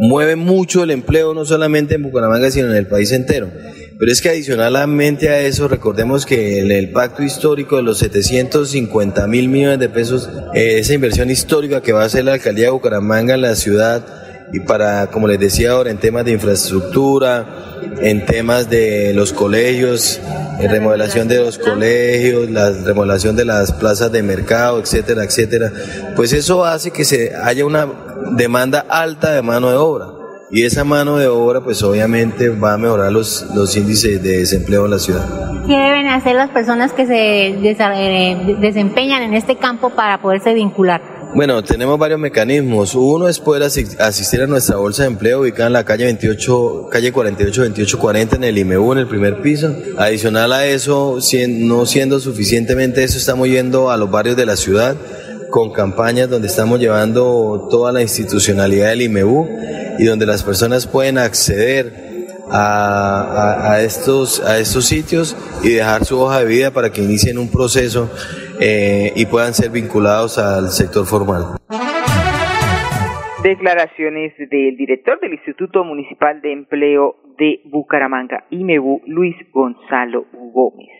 mueve 0.00 0.36
mucho 0.36 0.82
el 0.82 0.90
empleo 0.90 1.32
no 1.32 1.46
solamente 1.46 1.94
en 1.94 2.02
Bucaramanga 2.02 2.50
sino 2.50 2.68
en 2.68 2.76
el 2.76 2.86
país 2.86 3.12
entero. 3.12 3.48
Pero 3.98 4.12
es 4.12 4.20
que 4.20 4.28
adicionalmente 4.28 5.30
a 5.30 5.40
eso, 5.40 5.68
recordemos 5.68 6.26
que 6.26 6.60
el, 6.60 6.70
el 6.70 6.90
pacto 6.90 7.22
histórico 7.22 7.76
de 7.76 7.82
los 7.82 7.98
750 7.98 9.26
mil 9.26 9.48
millones 9.48 9.78
de 9.78 9.88
pesos, 9.88 10.28
eh, 10.54 10.78
esa 10.80 10.92
inversión 10.92 11.30
histórica 11.30 11.80
que 11.80 11.92
va 11.92 12.02
a 12.02 12.06
hacer 12.06 12.24
la 12.24 12.34
alcaldía 12.34 12.66
de 12.66 12.72
Bucaramanga 12.72 13.34
en 13.34 13.40
la 13.40 13.54
ciudad, 13.54 14.04
y 14.52 14.60
para, 14.60 15.08
como 15.08 15.26
les 15.26 15.40
decía 15.40 15.72
ahora, 15.72 15.90
en 15.90 15.98
temas 15.98 16.24
de 16.24 16.32
infraestructura, 16.32 17.46
en 18.00 18.24
temas 18.26 18.68
de 18.68 19.12
los 19.14 19.32
colegios, 19.32 20.20
en 20.60 20.70
remodelación 20.70 21.26
de 21.26 21.38
los 21.38 21.58
colegios, 21.58 22.50
la 22.50 22.70
remodelación 22.70 23.34
de 23.34 23.44
las 23.44 23.72
plazas 23.72 24.12
de 24.12 24.22
mercado, 24.22 24.78
etcétera, 24.78 25.24
etcétera, 25.24 25.72
pues 26.14 26.32
eso 26.32 26.64
hace 26.64 26.90
que 26.90 27.04
se 27.04 27.34
haya 27.34 27.64
una 27.64 27.88
demanda 28.32 28.84
alta 28.88 29.32
de 29.32 29.42
mano 29.42 29.70
de 29.70 29.76
obra. 29.76 30.15
Y 30.50 30.64
esa 30.64 30.84
mano 30.84 31.16
de 31.16 31.26
obra, 31.26 31.62
pues 31.64 31.82
obviamente 31.82 32.50
va 32.50 32.74
a 32.74 32.78
mejorar 32.78 33.10
los, 33.10 33.46
los 33.54 33.76
índices 33.76 34.22
de 34.22 34.38
desempleo 34.38 34.84
en 34.84 34.92
la 34.92 34.98
ciudad. 35.00 35.26
¿Qué 35.66 35.72
deben 35.76 36.06
hacer 36.06 36.36
las 36.36 36.50
personas 36.50 36.92
que 36.92 37.04
se 37.04 37.48
eh, 37.48 38.56
desempeñan 38.60 39.22
en 39.22 39.34
este 39.34 39.56
campo 39.56 39.90
para 39.90 40.22
poderse 40.22 40.54
vincular? 40.54 41.16
Bueno, 41.34 41.62
tenemos 41.64 41.98
varios 41.98 42.20
mecanismos. 42.20 42.94
Uno 42.94 43.26
es 43.26 43.40
poder 43.40 43.64
asistir 43.64 44.40
a 44.40 44.46
nuestra 44.46 44.76
bolsa 44.76 45.02
de 45.02 45.08
empleo 45.08 45.40
ubicada 45.40 45.66
en 45.66 45.72
la 45.72 45.84
calle 45.84 46.04
28, 46.04 46.88
calle 46.92 47.10
48, 47.10 47.62
28, 47.62 47.98
40 47.98 48.36
en 48.36 48.44
el 48.44 48.56
IMEU, 48.56 48.92
en 48.92 48.98
el 48.98 49.08
primer 49.08 49.42
piso. 49.42 49.74
Adicional 49.98 50.52
a 50.52 50.64
eso, 50.64 51.18
no 51.48 51.86
siendo 51.86 52.20
suficientemente 52.20 53.02
eso, 53.02 53.18
estamos 53.18 53.48
yendo 53.48 53.90
a 53.90 53.96
los 53.96 54.10
barrios 54.10 54.36
de 54.36 54.46
la 54.46 54.56
ciudad 54.56 54.96
con 55.50 55.72
campañas 55.72 56.28
donde 56.28 56.48
estamos 56.48 56.80
llevando 56.80 57.68
toda 57.70 57.92
la 57.92 58.02
institucionalidad 58.02 58.90
del 58.90 59.02
IMEU 59.02 59.48
y 59.98 60.04
donde 60.04 60.26
las 60.26 60.42
personas 60.42 60.86
pueden 60.86 61.18
acceder 61.18 62.06
a, 62.50 63.72
a, 63.72 63.82
estos, 63.82 64.44
a 64.44 64.58
estos 64.58 64.86
sitios 64.86 65.36
y 65.64 65.70
dejar 65.70 66.04
su 66.04 66.20
hoja 66.20 66.40
de 66.40 66.46
vida 66.46 66.70
para 66.70 66.90
que 66.90 67.02
inicien 67.02 67.38
un 67.38 67.50
proceso 67.50 68.10
eh, 68.60 69.12
y 69.16 69.26
puedan 69.26 69.54
ser 69.54 69.70
vinculados 69.70 70.38
al 70.38 70.68
sector 70.68 71.06
formal. 71.06 71.58
Declaraciones 73.42 74.32
del 74.38 74.76
director 74.76 75.20
del 75.20 75.34
Instituto 75.34 75.84
Municipal 75.84 76.40
de 76.40 76.52
Empleo 76.52 77.16
de 77.38 77.60
Bucaramanga, 77.64 78.44
IMEBU, 78.50 79.02
Luis 79.06 79.36
Gonzalo 79.52 80.26
Gómez 80.32 80.95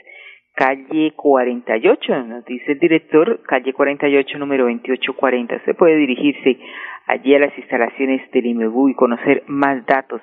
calle 0.56 1.12
48, 1.14 2.25
nos 2.25 2.44
dice 2.46 2.72
el 2.72 2.78
director, 2.78 3.42
calle 3.42 3.72
48, 3.75 4.38
número 4.38 4.64
2840. 4.64 5.56
Usted 5.56 5.76
puede 5.76 5.96
dirigirse 5.96 6.58
allí 7.06 7.34
a 7.34 7.40
las 7.40 7.56
instalaciones 7.58 8.28
del 8.32 8.46
IMEBU 8.46 8.88
y 8.88 8.94
conocer 8.94 9.44
más 9.46 9.84
datos 9.84 10.22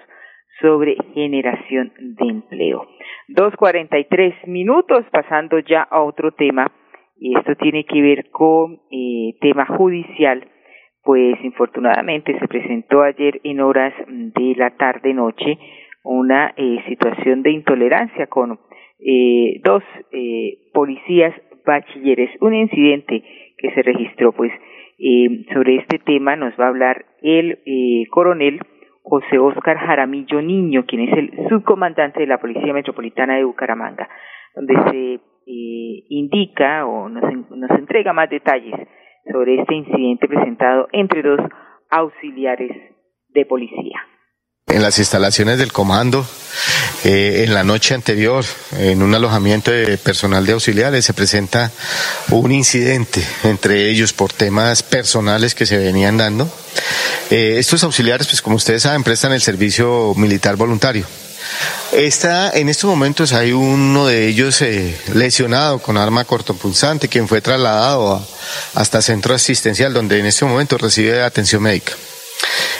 sobre 0.59 0.97
generación 1.13 1.93
de 1.99 2.25
empleo. 2.25 2.87
2.43 3.29 4.47
minutos, 4.47 5.05
pasando 5.11 5.59
ya 5.59 5.83
a 5.83 6.01
otro 6.01 6.31
tema, 6.31 6.71
y 7.15 7.37
esto 7.37 7.55
tiene 7.55 7.85
que 7.85 8.01
ver 8.01 8.31
con 8.31 8.79
eh, 8.91 9.35
tema 9.39 9.65
judicial, 9.67 10.47
pues 11.03 11.35
infortunadamente 11.43 12.37
se 12.39 12.47
presentó 12.47 13.03
ayer 13.03 13.39
en 13.43 13.59
horas 13.59 13.93
de 14.07 14.55
la 14.57 14.71
tarde-noche 14.71 15.59
una 16.03 16.53
eh, 16.57 16.83
situación 16.87 17.43
de 17.43 17.51
intolerancia 17.51 18.27
con 18.27 18.59
eh, 19.05 19.61
dos 19.63 19.83
eh, 20.11 20.69
policías 20.73 21.33
bachilleres. 21.65 22.29
Un 22.41 22.55
incidente 22.55 23.23
que 23.57 23.71
se 23.71 23.81
registró, 23.81 24.31
pues, 24.31 24.51
eh, 24.99 25.45
sobre 25.53 25.77
este 25.77 25.99
tema 25.99 26.35
nos 26.35 26.53
va 26.59 26.65
a 26.65 26.69
hablar 26.69 27.05
el 27.21 27.59
eh, 27.65 28.05
coronel 28.09 28.59
José 29.01 29.37
Oscar 29.37 29.77
Jaramillo 29.77 30.41
Niño, 30.41 30.85
quien 30.85 31.09
es 31.09 31.17
el 31.17 31.49
subcomandante 31.49 32.21
de 32.21 32.27
la 32.27 32.39
Policía 32.39 32.73
Metropolitana 32.73 33.35
de 33.35 33.43
Bucaramanga, 33.43 34.07
donde 34.55 34.75
se 34.89 35.13
eh, 35.45 36.03
indica 36.09 36.85
o 36.85 37.09
nos, 37.09 37.23
nos 37.49 37.71
entrega 37.71 38.13
más 38.13 38.29
detalles 38.29 38.75
sobre 39.29 39.59
este 39.59 39.75
incidente 39.75 40.27
presentado 40.27 40.87
entre 40.93 41.21
dos 41.21 41.41
auxiliares 41.89 42.71
de 43.29 43.45
policía. 43.45 43.99
En 44.73 44.81
las 44.81 44.97
instalaciones 44.99 45.57
del 45.57 45.71
comando. 45.71 46.25
Eh, 47.03 47.43
en 47.45 47.53
la 47.53 47.63
noche 47.63 47.95
anterior, 47.95 48.45
en 48.77 49.01
un 49.01 49.13
alojamiento 49.13 49.71
de 49.71 49.97
personal 49.97 50.45
de 50.45 50.53
auxiliares, 50.53 51.03
se 51.03 51.13
presenta 51.13 51.71
un 52.29 52.51
incidente 52.51 53.25
entre 53.43 53.89
ellos 53.89 54.13
por 54.13 54.31
temas 54.31 54.83
personales 54.83 55.55
que 55.55 55.65
se 55.65 55.77
venían 55.77 56.17
dando. 56.17 56.49
Eh, 57.29 57.55
estos 57.57 57.83
auxiliares, 57.83 58.27
pues 58.27 58.41
como 58.41 58.55
ustedes 58.55 58.83
saben, 58.83 59.03
prestan 59.03 59.33
el 59.33 59.41
servicio 59.41 60.13
militar 60.15 60.55
voluntario. 60.55 61.05
Está, 61.91 62.51
en 62.51 62.69
estos 62.69 62.89
momentos 62.89 63.33
hay 63.33 63.51
uno 63.51 64.07
de 64.07 64.27
ellos 64.27 64.61
eh, 64.61 64.97
lesionado 65.13 65.79
con 65.79 65.97
arma 65.97 66.25
cortopunzante, 66.25 67.07
quien 67.07 67.27
fue 67.27 67.41
trasladado 67.41 68.25
hasta 68.73 69.01
centro 69.01 69.35
asistencial, 69.35 69.93
donde 69.93 70.19
en 70.19 70.25
este 70.25 70.45
momento 70.45 70.77
recibe 70.77 71.21
atención 71.21 71.61
médica. 71.61 71.93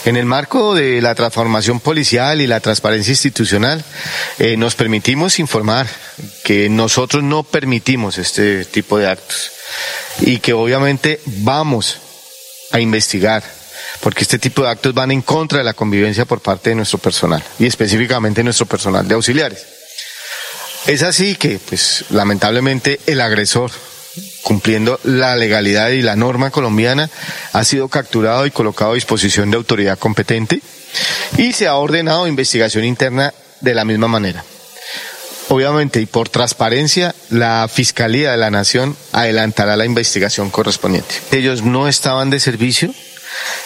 En 0.06 0.18
el 0.18 0.26
marco 0.26 0.76
de 0.76 1.02
la 1.02 1.16
transformación 1.16 1.80
policial 1.80 2.42
y 2.42 2.48
la 2.48 2.60
transparencia 2.60 3.12
institucional, 3.12 3.84
eh, 4.38 4.58
nos 4.58 4.76
permitimos 4.76 5.40
informar 5.40 5.88
que 6.44 6.68
nosotros 6.70 7.24
no 7.24 7.44
permitimos 7.44 8.18
este 8.18 8.66
tipo 8.66 8.98
de 8.98 9.08
actos 9.08 9.52
y 10.20 10.40
que 10.40 10.52
obviamente 10.52 11.22
vamos 11.26 11.98
a 12.72 12.82
investigar 12.82 13.44
porque 14.02 14.24
este 14.24 14.40
tipo 14.40 14.64
de 14.64 14.70
actos 14.70 14.94
van 14.94 15.12
en 15.12 15.22
contra 15.22 15.60
de 15.60 15.64
la 15.64 15.74
convivencia 15.74 16.26
por 16.26 16.42
parte 16.42 16.72
de 16.72 16.76
nuestro 16.76 17.00
personal 17.00 17.42
y 17.58 17.66
específicamente 17.66 18.44
nuestro 18.44 18.66
personal 18.66 19.08
de 19.08 19.16
auxiliares. 19.16 19.66
Es 20.86 21.02
así 21.02 21.36
que, 21.36 21.60
pues, 21.60 22.04
lamentablemente 22.10 23.00
el 23.06 23.22
agresor 23.22 23.72
cumpliendo 24.44 25.00
la 25.04 25.36
legalidad 25.36 25.90
y 25.90 26.02
la 26.02 26.16
norma 26.16 26.52
colombiana, 26.52 27.10
ha 27.54 27.64
sido 27.64 27.88
capturado 27.88 28.46
y 28.46 28.52
colocado 28.52 28.92
a 28.92 28.96
disposición 28.96 29.50
de 29.50 29.58
autoridad 29.58 29.98
competente 29.98 30.62
y 31.38 31.54
se 31.54 31.68
ha 31.68 31.76
ordenado 31.76 32.28
investigación 32.28 32.86
interna 32.86 33.34
de 33.62 33.74
la 33.74 33.86
misma 33.86 34.08
manera. 34.08 34.44
Obviamente, 35.50 36.02
y 36.02 36.06
por 36.06 36.30
transparencia, 36.30 37.14
la 37.30 37.68
Fiscalía 37.72 38.32
de 38.32 38.38
la 38.38 38.50
Nación 38.50 38.96
adelantará 39.12 39.76
la 39.76 39.86
investigación 39.86 40.50
correspondiente. 40.50 41.16
Ellos 41.32 41.64
no 41.64 41.88
estaban 41.88 42.30
de 42.30 42.40
servicio, 42.40 42.94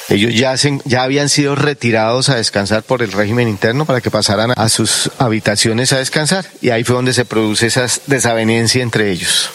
ellos 0.09 0.33
ya, 0.33 0.55
ya 0.85 1.03
habían 1.03 1.29
sido 1.29 1.55
retirados 1.55 2.29
a 2.29 2.35
descansar 2.35 2.83
por 2.83 3.03
el 3.03 3.11
régimen 3.11 3.47
interno 3.47 3.85
para 3.85 4.01
que 4.01 4.11
pasaran 4.11 4.53
a 4.55 4.69
sus 4.69 5.11
habitaciones 5.17 5.93
a 5.93 5.99
descansar 5.99 6.45
y 6.61 6.69
ahí 6.69 6.83
fue 6.83 6.95
donde 6.95 7.13
se 7.13 7.25
produce 7.25 7.67
esa 7.67 7.85
desavenencia 8.07 8.81
entre 8.81 9.11
ellos. 9.11 9.49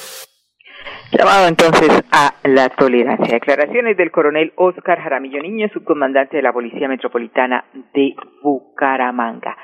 Llamado 1.12 1.46
entonces 1.46 2.02
a 2.10 2.32
la 2.48 2.70
tolerancia. 2.70 3.34
Declaraciones 3.34 3.98
del 3.98 4.10
coronel 4.10 4.54
Oscar 4.56 4.98
Jaramillo 4.98 5.42
Niño, 5.42 5.68
subcomandante 5.68 6.38
de 6.38 6.42
la 6.42 6.54
Policía 6.54 6.88
Metropolitana 6.88 7.66
de 7.92 8.14
Bucaramanga. 8.42 9.54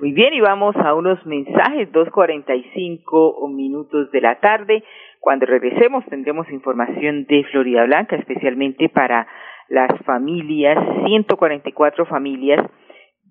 Muy 0.00 0.12
bien, 0.12 0.34
y 0.34 0.40
vamos 0.42 0.76
a 0.76 0.92
unos 0.92 1.24
mensajes, 1.24 1.90
2.45 1.92 3.50
minutos 3.50 4.10
de 4.12 4.20
la 4.20 4.38
tarde. 4.40 4.84
Cuando 5.18 5.46
regresemos 5.46 6.04
tendremos 6.10 6.46
información 6.50 7.24
de 7.24 7.42
Florida 7.52 7.84
Blanca, 7.84 8.16
especialmente 8.16 8.90
para 8.90 9.26
las 9.68 9.90
familias, 10.04 10.76
144 11.06 12.04
familias 12.04 12.66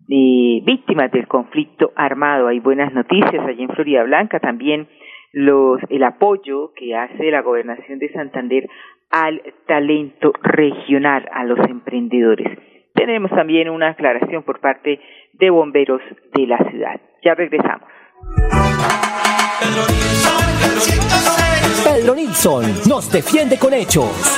eh, 0.09 0.61
víctimas 0.65 1.11
del 1.11 1.27
conflicto 1.27 1.91
armado. 1.95 2.47
Hay 2.47 2.59
buenas 2.59 2.91
noticias 2.91 3.45
allí 3.45 3.61
en 3.61 3.69
Florida 3.69 4.01
Blanca, 4.01 4.39
también 4.39 4.87
los, 5.33 5.79
el 5.89 6.03
apoyo 6.03 6.73
que 6.73 6.95
hace 6.95 7.31
la 7.31 7.41
gobernación 7.41 7.99
de 7.99 8.11
Santander 8.11 8.69
al 9.09 9.41
talento 9.65 10.33
regional, 10.41 11.27
a 11.31 11.43
los 11.45 11.59
emprendedores. 11.69 12.57
Tenemos 12.93 13.31
también 13.31 13.69
una 13.69 13.89
aclaración 13.89 14.43
por 14.43 14.59
parte 14.59 14.99
de 15.33 15.49
bomberos 15.49 16.01
de 16.33 16.47
la 16.47 16.57
ciudad. 16.69 16.99
Ya 17.23 17.35
regresamos. 17.35 17.87
Pedro 21.83 22.15
Nilsson 22.15 22.63
nos 22.87 23.11
defiende 23.11 23.57
con 23.57 23.73
hechos. 23.73 24.37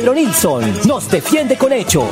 Pedro 0.00 0.14
Nilsson 0.14 0.64
nos 0.86 1.10
defiende 1.10 1.58
con 1.58 1.74
hechos. 1.74 2.08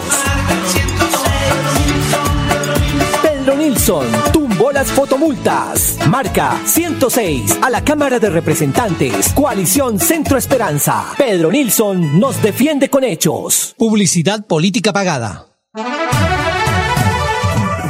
Pedro 3.22 3.56
Nilsson 3.56 4.06
tumbó 4.30 4.72
las 4.72 4.88
fotomultas. 4.88 5.96
Marca 6.06 6.60
106 6.66 7.60
a 7.62 7.70
la 7.70 7.82
Cámara 7.82 8.18
de 8.18 8.28
Representantes. 8.28 9.32
Coalición 9.32 9.98
Centro 9.98 10.36
Esperanza. 10.36 11.14
Pedro 11.16 11.50
Nilsson 11.50 12.20
nos 12.20 12.42
defiende 12.42 12.90
con 12.90 13.04
hechos. 13.04 13.74
Publicidad 13.78 14.44
política 14.44 14.92
pagada. 14.92 15.47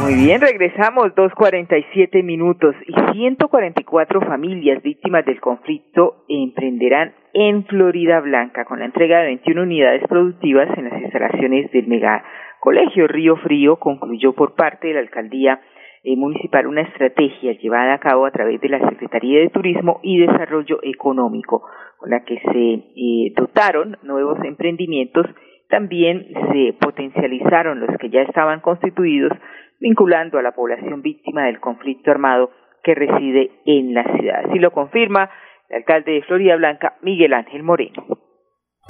Muy 0.08 0.24
bien, 0.24 0.40
regresamos, 0.40 1.14
2.47 1.16 2.24
minutos 2.24 2.74
y 2.86 2.94
144 3.12 4.22
familias 4.22 4.82
víctimas 4.82 5.22
del 5.26 5.38
conflicto 5.38 6.24
emprenderán 6.30 7.12
en 7.34 7.66
Florida 7.66 8.18
Blanca 8.20 8.64
con 8.64 8.78
la 8.78 8.86
entrega 8.86 9.18
de 9.18 9.26
21 9.26 9.64
unidades 9.64 10.02
productivas 10.08 10.66
en 10.78 10.88
las 10.88 10.98
instalaciones 11.02 11.70
del 11.72 11.88
mega 11.88 12.24
colegio 12.58 13.06
Río 13.06 13.36
Frío 13.36 13.76
concluyó 13.76 14.32
por 14.32 14.54
parte 14.54 14.88
de 14.88 14.94
la 14.94 15.00
alcaldía 15.00 15.60
eh, 16.02 16.16
municipal 16.16 16.66
una 16.66 16.80
estrategia 16.80 17.52
llevada 17.58 17.92
a 17.92 18.00
cabo 18.00 18.24
a 18.24 18.30
través 18.30 18.62
de 18.62 18.70
la 18.70 18.88
Secretaría 18.88 19.40
de 19.40 19.50
Turismo 19.50 20.00
y 20.02 20.20
Desarrollo 20.20 20.78
Económico 20.84 21.64
con 21.98 22.08
la 22.08 22.24
que 22.24 22.40
se 22.50 22.74
eh, 22.96 23.34
dotaron 23.36 23.98
nuevos 24.04 24.38
emprendimientos 24.42 25.26
también 25.68 26.26
se 26.50 26.72
potencializaron 26.80 27.80
los 27.80 27.94
que 27.98 28.08
ya 28.08 28.22
estaban 28.22 28.60
constituidos 28.60 29.32
vinculando 29.80 30.38
a 30.38 30.42
la 30.42 30.52
población 30.52 31.02
víctima 31.02 31.44
del 31.44 31.60
conflicto 31.60 32.10
armado 32.10 32.50
que 32.82 32.94
reside 32.94 33.50
en 33.64 33.94
la 33.94 34.04
ciudad. 34.16 34.44
Así 34.46 34.58
lo 34.58 34.72
confirma 34.72 35.30
el 35.68 35.78
alcalde 35.78 36.12
de 36.12 36.22
Florida 36.22 36.56
Blanca, 36.56 36.96
Miguel 37.02 37.34
Ángel 37.34 37.62
Moreno. 37.62 38.06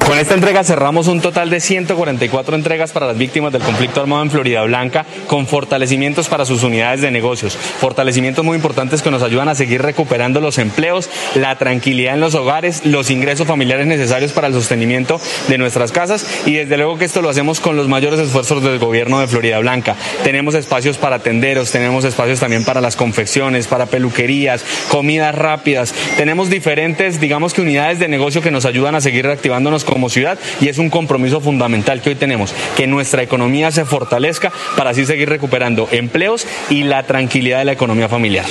Con 0.09 0.19
esta 0.19 0.33
entrega 0.33 0.65
cerramos 0.65 1.07
un 1.07 1.21
total 1.21 1.51
de 1.51 1.61
144 1.61 2.57
entregas 2.57 2.93
para 2.93 3.07
las 3.07 3.19
víctimas 3.19 3.53
del 3.53 3.61
conflicto 3.61 4.01
armado 4.01 4.23
en 4.23 4.31
Florida 4.31 4.63
Blanca, 4.63 5.05
con 5.27 5.47
fortalecimientos 5.47 6.29
para 6.29 6.47
sus 6.47 6.63
unidades 6.63 7.03
de 7.03 7.11
negocios, 7.11 7.57
fortalecimientos 7.57 8.43
muy 8.43 8.57
importantes 8.57 9.03
que 9.03 9.11
nos 9.11 9.23
ayudan 9.23 9.51
a 9.51 9.55
seguir 9.55 9.83
recuperando 9.83 10.41
los 10.41 10.57
empleos, 10.57 11.11
la 11.35 11.59
tranquilidad 11.59 12.15
en 12.15 12.21
los 12.21 12.35
hogares, 12.35 12.87
los 12.87 13.11
ingresos 13.11 13.47
familiares 13.47 13.87
necesarios 13.87 14.33
para 14.33 14.47
el 14.47 14.55
sostenimiento 14.55 15.21
de 15.47 15.59
nuestras 15.59 15.93
casas 15.93 16.27
y 16.47 16.55
desde 16.55 16.79
luego 16.79 16.97
que 16.97 17.05
esto 17.05 17.21
lo 17.21 17.29
hacemos 17.29 17.61
con 17.61 17.77
los 17.77 17.87
mayores 17.87 18.19
esfuerzos 18.19 18.63
del 18.63 18.79
gobierno 18.79 19.21
de 19.21 19.27
Florida 19.27 19.59
Blanca. 19.59 19.95
Tenemos 20.25 20.55
espacios 20.55 20.97
para 20.97 21.19
tenderos, 21.19 21.71
tenemos 21.71 22.07
espacios 22.07 22.41
también 22.41 22.65
para 22.65 22.81
las 22.81 22.97
confecciones, 22.97 23.67
para 23.67 23.85
peluquerías, 23.85 24.65
comidas 24.89 25.35
rápidas, 25.35 25.93
tenemos 26.17 26.49
diferentes, 26.49 27.21
digamos 27.21 27.59
unidades 27.59 27.99
de 27.99 28.09
negocio 28.09 28.41
que 28.41 28.51
nos 28.51 28.65
ayudan 28.65 28.95
a 28.95 29.03
seguir 29.03 29.27
reactivándonos 29.27 29.85
como 29.89 30.09
ciudad 30.09 30.39
y 30.61 30.69
es 30.69 30.79
un 30.79 30.91
compromiso 30.91 31.41
fundamental 31.41 32.01
que 32.03 32.11
hoy 32.11 32.15
tenemos, 32.15 32.53
que 32.77 32.87
nuestra 32.87 33.23
economía 33.23 33.71
se 33.71 33.85
fortalezca 33.85 34.51
para 34.77 34.91
así 34.91 35.05
seguir 35.05 35.29
recuperando 35.29 35.87
empleos 35.93 36.47
y 36.71 36.85
la 36.85 37.03
tranquilidad 37.05 37.59
de 37.59 37.65
la 37.65 37.73
economía 37.73 38.09
familiar. 38.09 38.45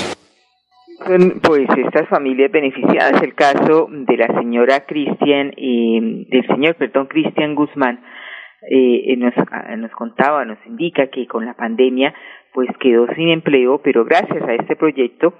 Pues 1.42 1.68
estas 1.78 2.10
familias 2.10 2.52
beneficiadas, 2.52 3.22
el 3.22 3.34
caso 3.36 3.88
de 3.90 4.18
la 4.18 4.28
señora 4.40 4.86
Cristian 4.86 5.54
y 5.56 6.26
del 6.30 6.46
señor, 6.48 6.76
perdón, 6.76 7.08
Cristian 7.08 7.56
Guzmán, 7.56 8.02
eh, 8.70 9.16
nos, 9.18 9.34
nos 9.78 9.92
contaba, 9.92 10.44
nos 10.44 10.58
indica 10.66 11.08
que 11.08 11.28
con 11.28 11.46
la 11.46 11.54
pandemia 11.54 12.14
pues 12.54 12.70
quedó 12.80 13.06
sin 13.16 13.30
empleo, 13.30 13.80
pero 13.84 14.04
gracias 14.04 14.42
a 14.44 14.54
este 14.56 14.76
proyecto 14.76 15.34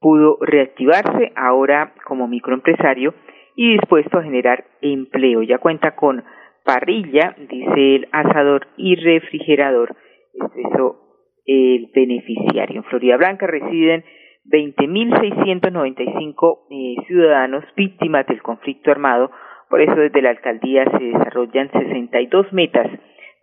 pudo 0.00 0.38
reactivarse 0.40 1.32
ahora 1.36 1.92
como 2.06 2.28
microempresario 2.28 3.12
y 3.60 3.72
dispuesto 3.72 4.16
a 4.16 4.22
generar 4.22 4.64
empleo. 4.80 5.42
Ya 5.42 5.58
cuenta 5.58 5.94
con 5.94 6.24
parrilla, 6.64 7.36
dice 7.36 7.96
el 7.96 8.08
asador 8.10 8.68
y 8.78 8.96
refrigerador. 8.96 9.94
Es 10.32 10.50
eso 10.64 10.96
el 11.44 11.90
beneficiario. 11.94 12.78
En 12.78 12.84
Florida 12.84 13.18
Blanca 13.18 13.46
residen 13.46 14.02
20.695 14.46 16.58
eh, 16.70 16.94
ciudadanos 17.06 17.62
víctimas 17.76 18.26
del 18.28 18.40
conflicto 18.40 18.92
armado. 18.92 19.30
Por 19.68 19.82
eso 19.82 19.94
desde 19.94 20.22
la 20.22 20.30
alcaldía 20.30 20.86
se 20.96 21.04
desarrollan 21.04 21.70
62 21.70 22.50
metas 22.54 22.90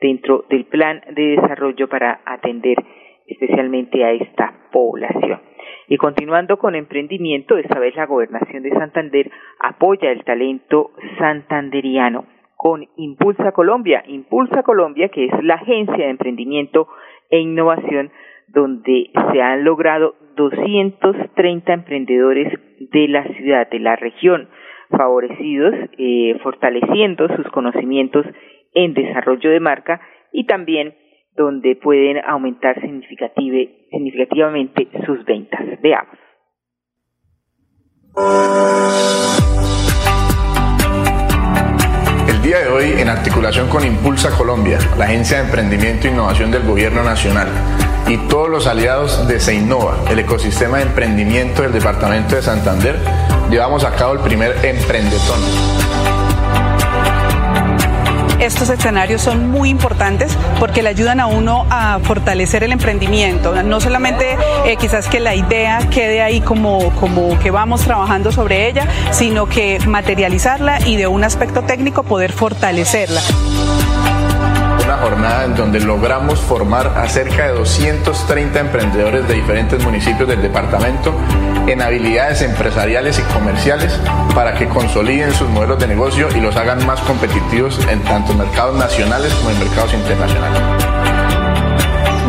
dentro 0.01 0.45
del 0.49 0.65
plan 0.65 1.03
de 1.11 1.37
desarrollo 1.39 1.87
para 1.89 2.21
atender 2.25 2.77
especialmente 3.27 4.03
a 4.03 4.11
esta 4.11 4.53
población. 4.71 5.41
Y 5.87 5.97
continuando 5.97 6.57
con 6.57 6.75
emprendimiento, 6.75 7.57
esta 7.57 7.79
vez 7.79 7.95
la 7.95 8.05
gobernación 8.05 8.63
de 8.63 8.71
Santander 8.71 9.31
apoya 9.59 10.11
el 10.11 10.23
talento 10.23 10.91
santanderiano 11.17 12.25
con 12.55 12.87
Impulsa 12.97 13.51
Colombia. 13.51 14.03
Impulsa 14.07 14.63
Colombia, 14.63 15.09
que 15.09 15.25
es 15.25 15.43
la 15.43 15.55
agencia 15.55 16.05
de 16.05 16.09
emprendimiento 16.09 16.87
e 17.29 17.39
innovación 17.39 18.11
donde 18.47 19.11
se 19.31 19.41
han 19.41 19.63
logrado 19.63 20.15
230 20.35 21.73
emprendedores 21.73 22.53
de 22.79 23.07
la 23.07 23.23
ciudad, 23.33 23.69
de 23.69 23.79
la 23.79 23.95
región, 23.95 24.49
favorecidos, 24.89 25.73
eh, 25.97 26.37
fortaleciendo 26.41 27.27
sus 27.35 27.47
conocimientos 27.49 28.25
en 28.73 28.93
desarrollo 28.93 29.49
de 29.49 29.59
marca 29.59 30.01
y 30.31 30.45
también 30.45 30.95
donde 31.37 31.75
pueden 31.75 32.17
aumentar 32.25 32.81
significativamente 32.81 34.87
sus 35.05 35.23
ventas. 35.23 35.61
Veamos. 35.81 36.17
El 42.27 42.41
día 42.41 42.59
de 42.59 42.67
hoy, 42.69 42.99
en 42.99 43.07
articulación 43.07 43.69
con 43.69 43.85
Impulsa 43.85 44.35
Colombia, 44.35 44.79
la 44.97 45.05
Agencia 45.05 45.37
de 45.37 45.45
Emprendimiento 45.45 46.07
e 46.07 46.11
Innovación 46.11 46.49
del 46.49 46.63
Gobierno 46.63 47.03
Nacional, 47.03 47.47
y 48.07 48.17
todos 48.27 48.49
los 48.49 48.65
aliados 48.65 49.27
de 49.27 49.39
Seinova, 49.39 49.97
el 50.09 50.19
ecosistema 50.19 50.77
de 50.77 50.83
emprendimiento 50.83 51.61
del 51.61 51.73
Departamento 51.73 52.35
de 52.35 52.41
Santander, 52.41 52.95
llevamos 53.51 53.85
a 53.85 53.95
cabo 53.95 54.13
el 54.13 54.19
primer 54.19 54.53
Emprendetón 54.65 56.26
estos 58.39 58.69
escenarios 58.69 59.21
son 59.21 59.49
muy 59.49 59.69
importantes 59.69 60.35
porque 60.59 60.83
le 60.83 60.89
ayudan 60.89 61.19
a 61.19 61.27
uno 61.27 61.65
a 61.69 61.99
fortalecer 62.03 62.63
el 62.63 62.71
emprendimiento. 62.71 63.61
No 63.63 63.79
solamente 63.79 64.37
eh, 64.65 64.77
quizás 64.77 65.07
que 65.07 65.19
la 65.19 65.35
idea 65.35 65.79
quede 65.89 66.21
ahí 66.21 66.41
como, 66.41 66.91
como 66.95 67.37
que 67.39 67.51
vamos 67.51 67.81
trabajando 67.81 68.31
sobre 68.31 68.67
ella, 68.67 68.87
sino 69.11 69.47
que 69.47 69.79
materializarla 69.85 70.79
y 70.85 70.95
de 70.95 71.07
un 71.07 71.23
aspecto 71.23 71.63
técnico 71.63 72.03
poder 72.03 72.31
fortalecerla 72.31 73.21
una 74.87 74.97
jornada 74.99 75.43
en 75.43 75.53
donde 75.53 75.81
logramos 75.81 76.39
formar 76.39 76.93
a 76.95 77.09
cerca 77.09 77.47
de 77.47 77.53
230 77.55 78.57
emprendedores 78.57 79.27
de 79.27 79.33
diferentes 79.33 79.83
municipios 79.83 80.29
del 80.29 80.41
departamento 80.41 81.13
en 81.67 81.81
habilidades 81.81 82.41
empresariales 82.41 83.19
y 83.19 83.21
comerciales 83.33 83.93
para 84.33 84.53
que 84.55 84.67
consoliden 84.67 85.33
sus 85.33 85.49
modelos 85.49 85.79
de 85.79 85.87
negocio 85.87 86.29
y 86.35 86.39
los 86.39 86.55
hagan 86.55 86.85
más 86.85 86.99
competitivos 87.01 87.79
en 87.89 88.01
tanto 88.03 88.33
mercados 88.33 88.75
nacionales 88.75 89.33
como 89.35 89.51
en 89.51 89.59
mercados 89.59 89.93
internacionales 89.93 90.61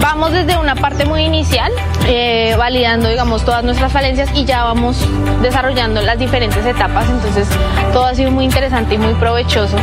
vamos 0.01 0.33
desde 0.33 0.59
una 0.59 0.75
parte 0.75 1.05
muy 1.05 1.23
inicial, 1.23 1.71
eh, 2.07 2.55
validando, 2.57 3.09
digamos, 3.09 3.45
todas 3.45 3.63
nuestras 3.63 3.93
falencias 3.93 4.29
y 4.35 4.45
ya 4.45 4.65
vamos 4.65 5.07
desarrollando 5.43 6.01
las 6.03 6.19
diferentes 6.19 6.65
etapas. 6.67 7.09
Entonces, 7.09 7.47
todo 7.93 8.07
ha 8.07 8.15
sido 8.15 8.31
muy 8.31 8.45
interesante 8.45 8.95
y 8.95 8.99
muy 8.99 9.15
provechoso 9.15 9.77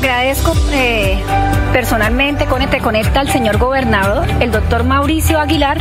agradezco 0.00 0.54
eh, 0.72 1.22
personalmente 1.72 2.46
con 2.46 2.62
este 2.62 2.78
Conecta 2.78 3.20
al 3.20 3.28
señor 3.28 3.58
gobernador, 3.58 4.26
el 4.40 4.50
doctor 4.50 4.84
Mauricio 4.84 5.38
Aguilar, 5.38 5.78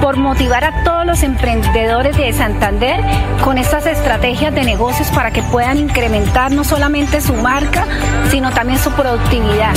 por 0.00 0.16
motivar 0.16 0.64
a 0.64 0.82
todos 0.84 1.04
los 1.04 1.22
emprendedores 1.22 2.16
de 2.16 2.32
Santander 2.32 3.00
con 3.44 3.58
estas 3.58 3.86
estrategias 3.86 4.54
de 4.54 4.64
negocios 4.64 5.08
para 5.10 5.30
que 5.30 5.42
puedan 5.42 5.78
incrementar 5.78 6.50
no 6.52 6.64
solamente 6.64 7.20
su 7.20 7.34
marca, 7.34 7.86
sino 8.30 8.50
también 8.50 8.78
su 8.78 8.90
productividad. 8.92 9.74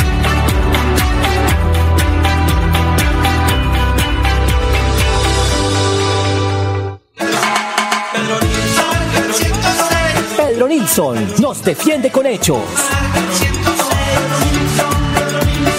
Pedro 10.37 10.67
Nilsson 10.67 11.33
nos 11.39 11.63
defiende 11.63 12.11
con 12.11 12.25
hechos. 12.25 12.61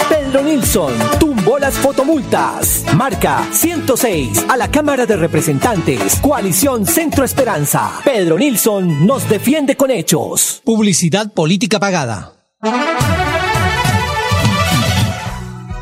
Pedro 0.08 0.42
Nilsson 0.42 0.92
tumbó 1.18 1.33
las 1.64 1.78
fotomultas. 1.78 2.84
Marca 2.96 3.38
106 3.52 4.48
a 4.50 4.56
la 4.56 4.70
Cámara 4.70 5.06
de 5.06 5.16
Representantes. 5.16 6.20
Coalición 6.20 6.84
Centro 6.84 7.24
Esperanza. 7.24 8.00
Pedro 8.04 8.36
Nilsson 8.38 9.06
nos 9.06 9.28
defiende 9.28 9.76
con 9.76 9.90
hechos. 9.90 10.62
Publicidad 10.64 11.32
política 11.34 11.78
pagada. 11.78 12.32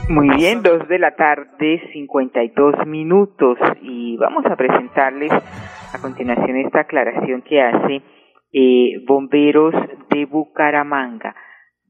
Muy 0.08 0.28
bien, 0.36 0.62
dos 0.62 0.86
de 0.88 0.98
la 0.98 1.14
tarde, 1.14 1.80
52 1.92 2.86
minutos. 2.86 3.56
Y 3.82 4.16
vamos 4.18 4.44
a 4.46 4.56
presentarles 4.56 5.32
a 5.32 5.98
continuación 6.00 6.58
esta 6.58 6.80
aclaración 6.80 7.42
que 7.42 7.62
hace 7.62 8.02
eh, 8.52 9.02
Bomberos 9.06 9.74
de 10.10 10.26
Bucaramanga 10.26 11.34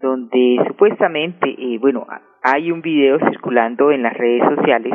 donde 0.03 0.59
supuestamente, 0.67 1.49
eh, 1.49 1.79
bueno, 1.79 2.07
hay 2.43 2.73
un 2.73 2.83
video 2.83 3.19
circulando 3.31 3.93
en 3.93 4.03
las 4.03 4.15
redes 4.15 4.43
sociales 4.57 4.93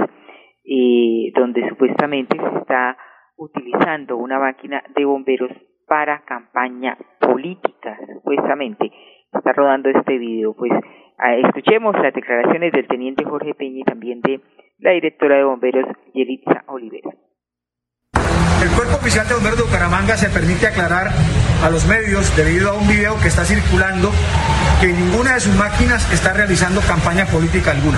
eh, 0.66 1.32
donde 1.34 1.68
supuestamente 1.70 2.38
se 2.38 2.58
está 2.60 2.98
utilizando 3.38 4.18
una 4.18 4.38
máquina 4.38 4.84
de 4.96 5.06
bomberos 5.06 5.52
para 5.88 6.26
campaña 6.26 6.98
política, 7.22 7.98
supuestamente. 8.14 8.92
Está 9.32 9.54
rodando 9.54 9.90
este 9.90 10.18
video. 10.18 10.54
Pues 10.54 10.74
ah, 11.18 11.36
escuchemos 11.36 11.96
las 12.02 12.14
declaraciones 12.14 12.74
del 12.74 12.88
teniente 12.88 13.24
Jorge 13.24 13.54
Peña 13.54 13.80
y 13.80 13.84
también 13.84 14.20
de 14.22 14.42
la 14.80 14.92
directora 14.92 15.38
de 15.38 15.46
bomberos, 15.46 15.86
Yelitza 16.14 16.64
Olivera. 16.68 17.12
El 18.62 18.70
Cuerpo 18.70 18.98
Oficial 18.98 19.28
de 19.28 19.34
Bomberos 19.34 19.58
de 19.58 19.66
Bucaramanga 19.66 20.18
se 20.18 20.30
permite 20.30 20.68
aclarar 20.68 21.12
a 21.64 21.70
los 21.70 21.86
medios, 21.86 22.36
debido 22.36 22.72
a 22.72 22.74
un 22.74 22.88
video 22.88 23.20
que 23.20 23.28
está 23.28 23.46
circulando, 23.46 24.12
que 24.82 24.88
ninguna 24.88 25.36
de 25.36 25.40
sus 25.40 25.56
máquinas 25.56 26.06
está 26.12 26.34
realizando 26.34 26.82
campaña 26.82 27.26
política 27.26 27.72
alguna. 27.72 27.98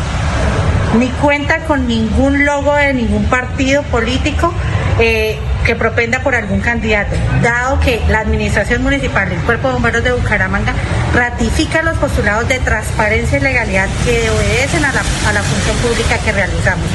Ni 0.97 1.09
cuenta 1.21 1.59
con 1.65 1.87
ningún 1.87 2.45
logo 2.45 2.73
de 2.73 2.93
ningún 2.93 3.25
partido 3.25 3.83
político 3.83 4.53
eh, 4.99 5.37
que 5.65 5.75
propenda 5.75 6.21
por 6.23 6.35
algún 6.35 6.61
candidato, 6.61 7.15
dado 7.41 7.79
que 7.79 8.01
la 8.09 8.19
Administración 8.19 8.81
Municipal, 8.81 9.31
el 9.31 9.39
Cuerpo 9.41 9.67
de 9.67 9.73
Bomberos 9.75 10.03
de 10.03 10.11
Bucaramanga, 10.11 10.73
ratifica 11.13 11.83
los 11.83 11.97
postulados 11.97 12.47
de 12.47 12.59
transparencia 12.59 13.37
y 13.37 13.41
legalidad 13.41 13.87
que 14.03 14.29
obedecen 14.29 14.83
a 14.83 14.91
la, 14.91 15.01
a 15.27 15.33
la 15.33 15.43
función 15.43 15.77
pública 15.77 16.17
que 16.17 16.31
realizamos. 16.31 16.87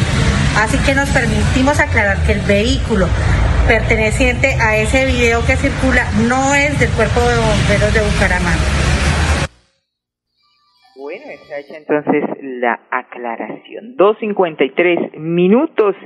Así 0.56 0.78
que 0.86 0.94
nos 0.94 1.10
permitimos 1.10 1.80
aclarar 1.80 2.16
que 2.24 2.32
el 2.32 2.40
vehículo 2.46 3.06
perteneciente 3.66 4.54
a 4.62 4.76
ese 4.78 5.04
video 5.04 5.42
que 5.42 5.58
circula 5.58 6.06
no 6.30 6.54
es 6.54 6.78
del 6.78 6.90
Cuerpo 6.94 7.18
de 7.26 7.34
Bomberos 7.42 7.90
de 7.90 8.00
Bucaramanga. 8.06 8.70
Bueno, 10.94 11.26
está 11.26 11.58
hecha 11.58 11.76
entonces 11.76 12.22
la 12.40 12.78
aclaración. 12.90 13.96
2.53 13.98 15.18
minutos 15.18 15.96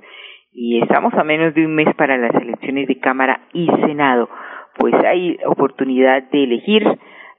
y 0.50 0.80
estamos 0.80 1.12
a 1.12 1.24
menos 1.24 1.52
de 1.54 1.66
un 1.66 1.74
mes 1.74 1.94
para 1.96 2.16
las 2.16 2.34
elecciones 2.34 2.88
de 2.88 2.98
Cámara 2.98 3.42
y 3.52 3.68
Senado. 3.86 4.30
Pues 4.78 4.94
hay 5.04 5.36
oportunidad 5.44 6.22
de 6.32 6.44
elegir 6.44 6.84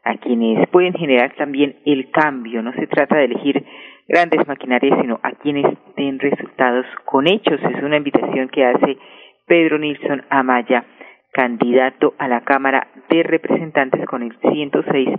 a 0.03 0.17
quienes 0.17 0.69
pueden 0.69 0.93
generar 0.93 1.33
también 1.35 1.77
el 1.85 2.11
cambio. 2.11 2.61
No 2.61 2.71
se 2.73 2.85
trata 2.87 3.17
de 3.17 3.25
elegir 3.25 3.65
grandes 4.09 4.45
maquinarias, 4.47 4.99
sino 4.99 5.19
a 5.21 5.31
quienes 5.33 5.65
den 5.95 6.19
resultados 6.19 6.85
con 7.05 7.27
hechos. 7.27 7.61
Es 7.61 7.83
una 7.83 7.97
invitación 7.97 8.49
que 8.49 8.65
hace 8.65 8.97
Pedro 9.45 9.77
Nilsson 9.77 10.23
Amaya, 10.29 10.83
candidato 11.31 12.15
a 12.17 12.27
la 12.27 12.41
Cámara 12.41 12.87
de 13.09 13.21
Representantes 13.23 14.03
con 14.07 14.23
el 14.23 14.35
106 14.51 15.09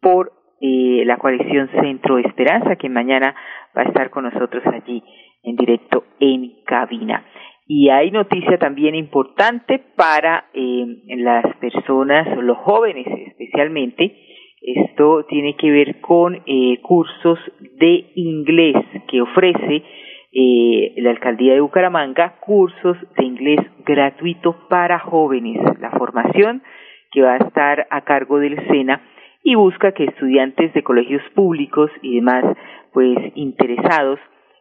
por 0.00 0.32
eh, 0.60 1.02
la 1.04 1.18
coalición 1.18 1.68
Centro 1.80 2.18
Esperanza, 2.18 2.76
que 2.76 2.88
mañana 2.88 3.34
va 3.76 3.82
a 3.82 3.86
estar 3.86 4.10
con 4.10 4.24
nosotros 4.24 4.62
allí 4.66 5.02
en 5.42 5.56
directo 5.56 6.04
en 6.20 6.62
cabina. 6.64 7.24
Y 7.66 7.88
hay 7.88 8.12
noticia 8.12 8.58
también 8.58 8.94
importante 8.94 9.80
para 9.96 10.46
eh, 10.54 10.86
las 11.16 11.44
personas, 11.56 12.28
los 12.38 12.56
jóvenes 12.58 13.06
especialmente, 13.26 14.16
esto 14.66 15.24
tiene 15.28 15.54
que 15.54 15.70
ver 15.70 16.00
con 16.00 16.42
eh, 16.44 16.80
cursos 16.82 17.38
de 17.78 18.10
inglés 18.16 18.74
que 19.06 19.22
ofrece 19.22 19.84
eh, 20.32 20.92
la 20.96 21.10
alcaldía 21.10 21.54
de 21.54 21.60
Bucaramanga 21.60 22.40
cursos 22.40 22.96
de 23.16 23.24
inglés 23.24 23.60
gratuito 23.84 24.56
para 24.68 24.98
jóvenes. 24.98 25.62
La 25.80 25.92
formación 25.92 26.64
que 27.12 27.22
va 27.22 27.34
a 27.34 27.46
estar 27.46 27.86
a 27.90 28.00
cargo 28.02 28.40
del 28.40 28.56
SENA 28.66 29.00
y 29.44 29.54
busca 29.54 29.92
que 29.92 30.02
estudiantes 30.02 30.74
de 30.74 30.82
colegios 30.82 31.22
públicos 31.36 31.88
y 32.02 32.16
demás 32.16 32.44
pues 32.92 33.16
interesados 33.36 34.18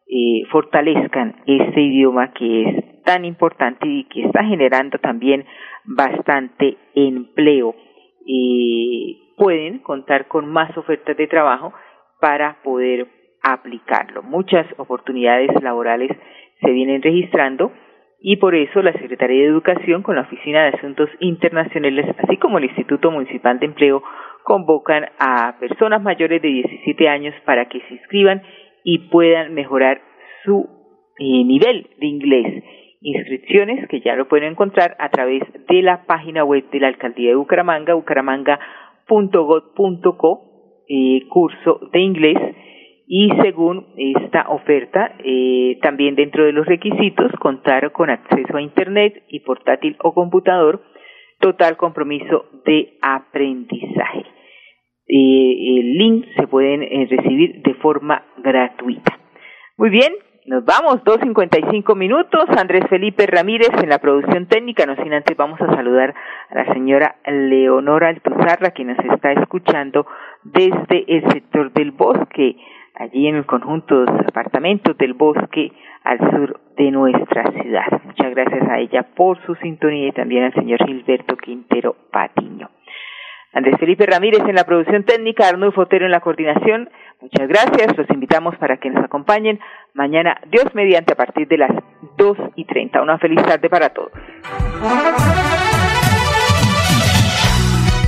eh, 0.08 0.44
fortalezcan 0.52 1.38
este 1.48 1.82
idioma 1.82 2.32
que 2.34 2.62
es 2.62 3.04
tan 3.04 3.26
importante 3.26 3.88
y 3.88 4.04
que 4.04 4.22
está 4.26 4.44
generando 4.44 5.00
también 5.00 5.46
bastante 5.84 6.78
empleo. 6.94 7.74
Pueden 9.38 9.80
contar 9.80 10.28
con 10.28 10.48
más 10.48 10.76
ofertas 10.78 11.18
de 11.18 11.28
trabajo 11.28 11.74
para 12.20 12.62
poder 12.64 13.08
aplicarlo. 13.42 14.24
Muchas 14.24 14.66
oportunidades 14.78 15.52
laborales 15.62 16.12
se 16.62 16.72
vienen 16.72 17.02
registrando 17.02 17.72
y 18.20 18.38
por 18.38 18.56
eso 18.56 18.82
la 18.82 18.94
Secretaría 18.94 19.44
de 19.44 19.50
Educación 19.50 20.02
con 20.02 20.16
la 20.16 20.24
Oficina 20.24 20.64
de 20.64 20.78
Asuntos 20.78 21.10
Internacionales, 21.20 22.08
así 22.24 22.38
como 22.38 22.58
el 22.58 22.66
Instituto 22.66 23.12
Municipal 23.12 23.60
de 23.60 23.68
Empleo, 23.68 24.02
convocan 24.44 25.06
a 25.20 25.58
personas 25.60 26.02
mayores 26.02 26.42
de 26.42 26.48
17 26.48 27.08
años 27.08 27.36
para 27.46 27.68
que 27.68 27.82
se 27.82 27.94
inscriban 27.96 28.42
y 28.84 29.10
puedan 29.10 29.54
mejorar 29.54 30.02
su 30.44 30.68
eh, 31.20 31.44
nivel 31.44 31.88
de 32.00 32.08
inglés. 32.08 32.64
Inscripciones 33.02 33.88
que 33.90 34.02
ya 34.02 34.16
lo 34.16 34.28
pueden 34.28 34.52
encontrar 34.52 34.96
a 35.00 35.10
través 35.10 35.44
de 35.68 35.82
la 35.82 36.06
página 36.06 36.44
web 36.44 36.68
de 36.72 36.80
la 36.80 36.88
Alcaldía 36.88 37.30
de 37.30 37.36
Bucaramanga, 37.36 38.60
bucaramanga.gov.co, 39.08 40.84
eh, 40.88 41.28
curso 41.30 41.80
de 41.92 42.00
inglés 42.00 42.38
y 43.08 43.30
según 43.42 43.88
esta 43.98 44.50
oferta, 44.50 45.16
eh, 45.24 45.78
también 45.82 46.16
dentro 46.16 46.44
de 46.46 46.52
los 46.52 46.66
requisitos, 46.66 47.32
contar 47.40 47.92
con 47.92 48.10
acceso 48.10 48.58
a 48.58 48.62
Internet 48.62 49.24
y 49.30 49.42
portátil 49.42 49.96
o 50.04 50.14
computador, 50.14 50.82
total 51.40 51.78
compromiso 51.78 52.46
de 52.66 52.98
aprendizaje. 53.02 54.26
Eh, 55.08 55.80
el 55.80 55.98
link 55.98 56.26
se 56.36 56.48
pueden 56.48 56.82
recibir 57.08 57.62
de 57.62 57.76
forma 57.76 58.26
gratuita. 58.38 59.20
Muy 59.78 59.90
bien, 59.92 60.14
nos 60.46 60.64
vamos, 60.64 61.04
2.55 61.04 61.96
minutos. 61.96 62.46
Andrés 62.56 62.84
Felipe 62.88 63.26
Ramírez 63.26 63.72
en 63.82 63.90
la 63.90 63.98
producción 63.98 64.46
técnica. 64.46 64.86
No 64.86 64.96
sin 64.96 65.12
antes 65.12 65.36
vamos 65.36 65.60
a 65.60 65.76
saludar 65.76 66.14
a 66.50 66.56
la 66.56 66.72
señora 66.72 67.16
Leonora 67.26 68.10
Altuzarra, 68.10 68.72
que 68.72 68.84
nos 68.84 69.00
está 69.00 69.32
escuchando 69.32 70.06
desde 70.44 71.04
el 71.08 71.28
sector 71.32 71.72
del 71.74 71.92
bosque 71.92 72.58
allí 72.94 73.28
en 73.28 73.36
el 73.36 73.46
conjunto 73.46 74.06
de 74.06 74.12
los 74.12 74.28
apartamentos 74.28 74.96
del 74.98 75.14
bosque 75.14 75.72
al 76.04 76.20
sur 76.20 76.60
de 76.78 76.92
nuestra 76.92 77.52
ciudad. 77.52 78.02
Muchas 78.06 78.36
gracias 78.36 78.70
a 78.70 78.80
ella 78.80 79.04
por 79.16 79.44
su 79.46 79.56
sintonía 79.56 80.10
y 80.10 80.12
también 80.12 80.44
al 80.44 80.54
señor 80.54 80.86
Gilberto 80.86 81.36
Quintero 81.38 81.96
Patiño. 82.12 82.70
Andrés 83.56 83.78
Felipe 83.80 84.06
Ramírez 84.06 84.42
en 84.42 84.54
la 84.54 84.66
producción 84.66 85.06
técnica, 85.06 85.48
Arnulfo 85.48 85.84
Fotero 85.84 86.06
en 86.06 86.12
la 86.12 86.20
coordinación. 86.20 86.90
Muchas 87.22 87.48
gracias. 87.48 87.98
Los 87.98 88.10
invitamos 88.10 88.54
para 88.58 88.78
que 88.78 88.90
nos 88.90 89.06
acompañen 89.06 89.60
mañana, 89.94 90.42
Dios 90.52 90.66
mediante, 90.76 91.14
a 91.14 91.16
partir 91.16 91.48
de 91.48 91.60
las 91.60 91.72
dos 92.18 92.38
y 92.56 92.66
treinta. 92.66 93.02
Una 93.02 93.18
feliz 93.18 93.42
tarde 93.44 93.70
para 93.70 93.90
todos. 93.90 94.12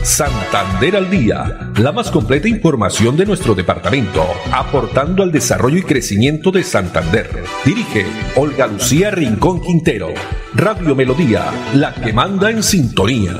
Santander 0.03 0.97
al 0.97 1.09
Día, 1.09 1.45
la 1.81 1.91
más 1.93 2.11
completa 2.11 2.49
información 2.49 3.15
de 3.15 3.25
nuestro 3.25 3.55
departamento, 3.55 4.23
aportando 4.53 5.23
al 5.23 5.31
desarrollo 5.31 5.77
y 5.77 5.83
crecimiento 5.83 6.51
de 6.51 6.63
Santander. 6.63 7.27
Dirige 7.63 8.05
Olga 8.35 8.67
Lucía 8.67 9.11
Rincón 9.11 9.61
Quintero. 9.61 10.07
Radio 10.55 10.93
Melodía, 10.95 11.45
la 11.73 11.93
que 11.93 12.11
manda 12.11 12.51
en 12.51 12.63
sintonía. 12.63 13.33